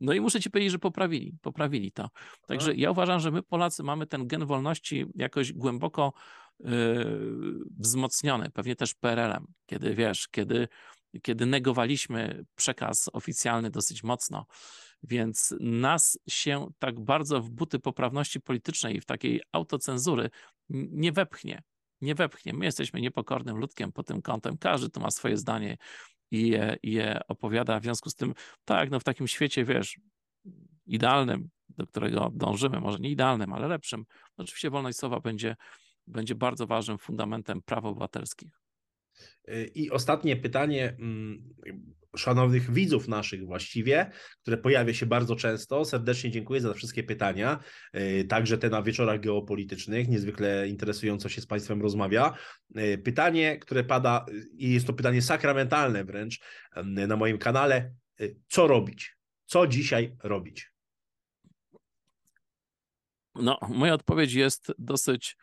[0.00, 2.10] No i muszę ci powiedzieć, że poprawili, poprawili to.
[2.46, 2.78] Także tak.
[2.78, 6.12] ja uważam, że my Polacy mamy ten gen wolności jakoś głęboko
[6.60, 6.70] yy,
[7.78, 10.68] wzmocniony, pewnie też PRL-em, kiedy wiesz, kiedy
[11.22, 14.46] kiedy negowaliśmy przekaz oficjalny dosyć mocno.
[15.02, 20.30] Więc nas się tak bardzo w buty poprawności politycznej i w takiej autocenzury
[20.68, 21.62] nie wepchnie.
[22.00, 22.52] Nie wepchnie.
[22.52, 24.58] My jesteśmy niepokornym ludkiem pod tym kątem.
[24.58, 25.76] Każdy tu ma swoje zdanie
[26.30, 27.80] i je, i je opowiada.
[27.80, 29.98] W związku z tym, tak, no w takim świecie, wiesz,
[30.86, 34.04] idealnym, do którego dążymy, może nie idealnym, ale lepszym,
[34.36, 35.56] oczywiście wolność słowa będzie,
[36.06, 38.60] będzie bardzo ważnym fundamentem praw obywatelskich.
[39.74, 41.54] I ostatnie pytanie mm,
[42.16, 44.10] szanownych widzów naszych właściwie,
[44.42, 45.84] które pojawia się bardzo często.
[45.84, 47.58] Serdecznie dziękuję za wszystkie pytania,
[47.96, 52.34] y, także te na wieczorach geopolitycznych, niezwykle interesująco się z Państwem rozmawia.
[52.78, 56.40] Y, pytanie, które pada i jest to pytanie sakramentalne wręcz
[56.84, 59.16] na moim kanale, y, co robić?
[59.46, 60.70] Co dzisiaj robić?
[63.34, 65.36] No, moja odpowiedź jest dosyć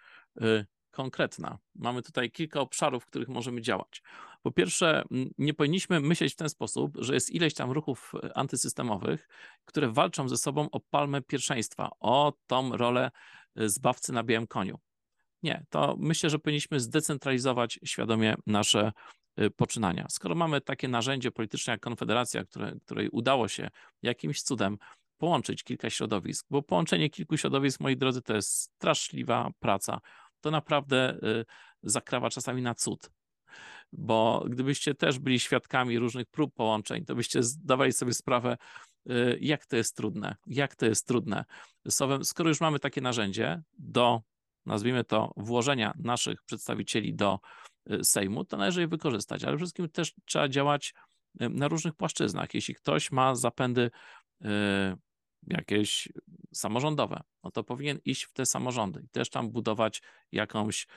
[0.92, 1.58] konkretna.
[1.76, 4.02] Mamy tutaj kilka obszarów, w których możemy działać.
[4.42, 5.04] Po pierwsze,
[5.38, 9.28] nie powinniśmy myśleć w ten sposób, że jest ileś tam ruchów e, antysystemowych,
[9.66, 13.12] które walczą ze sobą o palmę pierwszeństwa, o tą rolę
[13.56, 14.80] e, zbawcy na białym koniu.
[15.44, 18.92] Nie, to myślę, że powinniśmy zdecentralizować świadomie nasze
[19.36, 20.06] e, poczynania.
[20.10, 23.70] Skoro mamy takie narzędzie polityczne jak Konfederacja, które, której udało się
[24.02, 24.78] jakimś cudem
[25.18, 30.02] połączyć kilka środowisk, bo połączenie kilku środowisk, moi drodzy, to jest straszliwa praca
[30.42, 31.20] to naprawdę
[31.84, 33.10] zakrawa czasami na cud.
[33.94, 38.58] Bo gdybyście też byli świadkami różnych prób połączeń, to byście zdawali sobie sprawę,
[39.10, 41.46] y, jak to jest trudne, jak to jest trudne.
[41.90, 44.22] Słowem, skoro już mamy takie narzędzie do,
[44.66, 47.40] nazwijmy to, włożenia naszych przedstawicieli do
[47.92, 50.94] y, Sejmu, to należy je wykorzystać, ale przede wszystkim też trzeba działać
[51.40, 52.54] na różnych płaszczyznach.
[52.54, 53.92] Jeśli ktoś ma zapędy
[55.48, 56.10] jakieś
[56.54, 60.88] samorządowe, no to powinien iść w te samorządy i też tam budować jakąś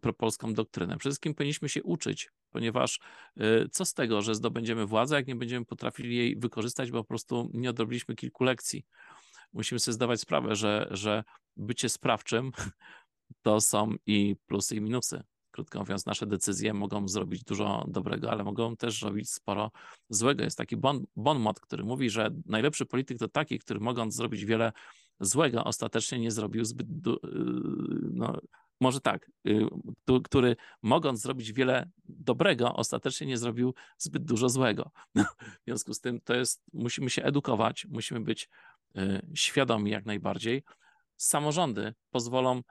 [0.00, 0.98] propolską doktrynę.
[0.98, 3.00] Przede wszystkim powinniśmy się uczyć, ponieważ
[3.40, 7.08] y, co z tego, że zdobędziemy władzę, jak nie będziemy potrafili jej wykorzystać, bo po
[7.08, 8.86] prostu nie odrobiliśmy kilku lekcji.
[9.52, 11.24] Musimy sobie zdawać sprawę, że, że
[11.56, 12.52] bycie sprawczym
[13.42, 15.22] to są i plusy, i minusy
[15.52, 19.70] krótko mówiąc, nasze decyzje mogą zrobić dużo dobrego, ale mogą też zrobić sporo
[20.08, 20.44] złego.
[20.44, 24.44] Jest taki bon, bon mot, który mówi, że najlepszy polityk to taki, który mogąc zrobić
[24.44, 24.72] wiele
[25.20, 27.10] złego, ostatecznie nie zrobił zbyt, y,
[28.12, 28.40] no,
[28.80, 29.66] może tak, y,
[30.24, 34.90] który mogąc zrobić wiele dobrego, ostatecznie nie zrobił zbyt dużo złego.
[35.60, 38.48] W związku z tym to jest, musimy się edukować, musimy być
[38.96, 40.62] y, świadomi jak najbardziej.
[41.16, 42.62] Samorządy pozwolą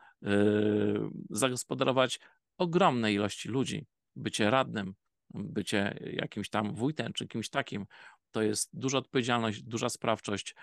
[1.29, 2.19] zagospodarować
[2.61, 3.85] ogromnej ilości ludzi.
[4.15, 4.93] Bycie radnym,
[5.33, 7.85] bycie jakimś tam wójtem czy kimś takim,
[8.31, 10.55] to jest duża odpowiedzialność, duża sprawczość,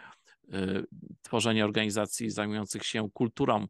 [0.48, 0.86] yy,
[1.22, 3.66] tworzenie organizacji zajmujących się kulturą,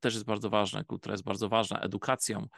[0.00, 2.48] też jest bardzo ważne, kultura jest bardzo ważna, edukacją.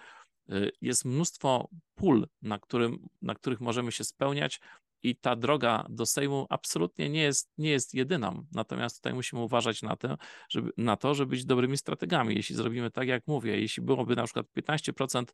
[0.80, 4.60] Jest mnóstwo pól, na, którym, na których możemy się spełniać,
[5.02, 8.46] i ta droga do Sejmu absolutnie nie jest, nie jest jedyną.
[8.52, 10.16] Natomiast tutaj musimy uważać na to,
[10.48, 12.34] żeby, na to, żeby być dobrymi strategami.
[12.34, 15.24] Jeśli zrobimy tak, jak mówię, jeśli byłoby na przykład 15%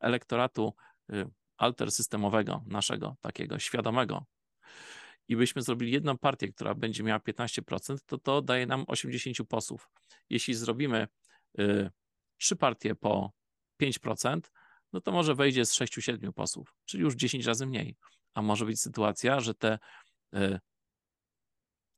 [0.00, 0.74] elektoratu
[1.12, 4.24] y, alter systemowego, naszego takiego świadomego,
[5.28, 9.88] i byśmy zrobili jedną partię, która będzie miała 15%, to to daje nam 80 posłów.
[10.30, 11.08] Jeśli zrobimy
[11.58, 11.90] y,
[12.36, 13.32] trzy partie po
[13.82, 14.40] 5%,
[14.92, 17.96] no to może wejdzie z 6-7 posłów, czyli już 10 razy mniej
[18.34, 19.78] a może być sytuacja, że te
[20.34, 20.60] e,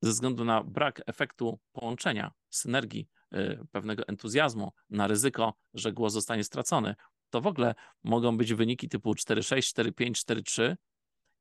[0.02, 6.44] ze względu na brak efektu połączenia, synergii, e, pewnego entuzjazmu, na ryzyko, że głos zostanie
[6.44, 6.94] stracony,
[7.30, 7.74] to w ogóle
[8.04, 10.76] mogą być wyniki typu 4,6, 4,5, 4,3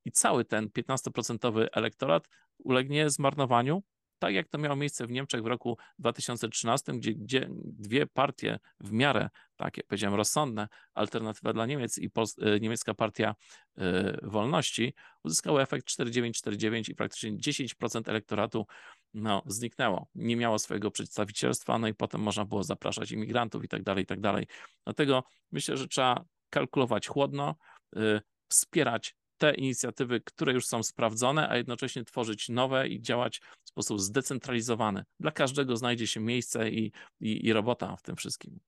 [0.06, 2.28] i cały ten 15% elektorat
[2.58, 3.84] ulegnie zmarnowaniu,
[4.22, 8.92] tak jak to miało miejsce w Niemczech w roku 2013, gdzie, gdzie dwie partie w
[8.92, 12.10] miarę takie, powiedziałem, rozsądne, alternatywa dla Niemiec i
[12.42, 13.36] e, niemiecka partia
[13.78, 13.82] y,
[14.24, 14.94] wolności
[15.24, 18.66] uzyskały efekt 4,9-4,9 i praktycznie 10% elektoratu
[19.14, 20.08] no, zniknęło.
[20.16, 24.08] Nie miało swojego przedstawicielstwa, no i potem można było zapraszać imigrantów i tak dalej, i
[24.08, 24.48] tak dalej.
[24.84, 27.56] Dlatego myślę, że trzeba kalkulować chłodno,
[27.98, 33.42] y, wspierać te inicjatywy, które już są sprawdzone, a jednocześnie tworzyć nowe i działać
[33.72, 35.04] sposób zdecentralizowany.
[35.20, 38.60] Dla każdego znajdzie się miejsce i, i, i robota w tym wszystkim.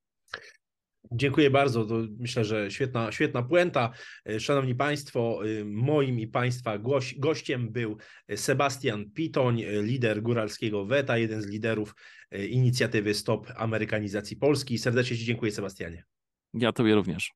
[1.11, 1.85] Dziękuję bardzo.
[1.85, 3.91] To myślę, że świetna, świetna puenta.
[4.39, 7.97] Szanowni Państwo, moim i Państwa goś, gościem był
[8.35, 11.95] Sebastian Pitoń, lider góralskiego WETA, jeden z liderów
[12.49, 14.77] inicjatywy Stop Amerykanizacji Polski.
[14.77, 16.03] Serdecznie Ci dziękuję, Sebastianie.
[16.53, 17.31] Ja Tobie również.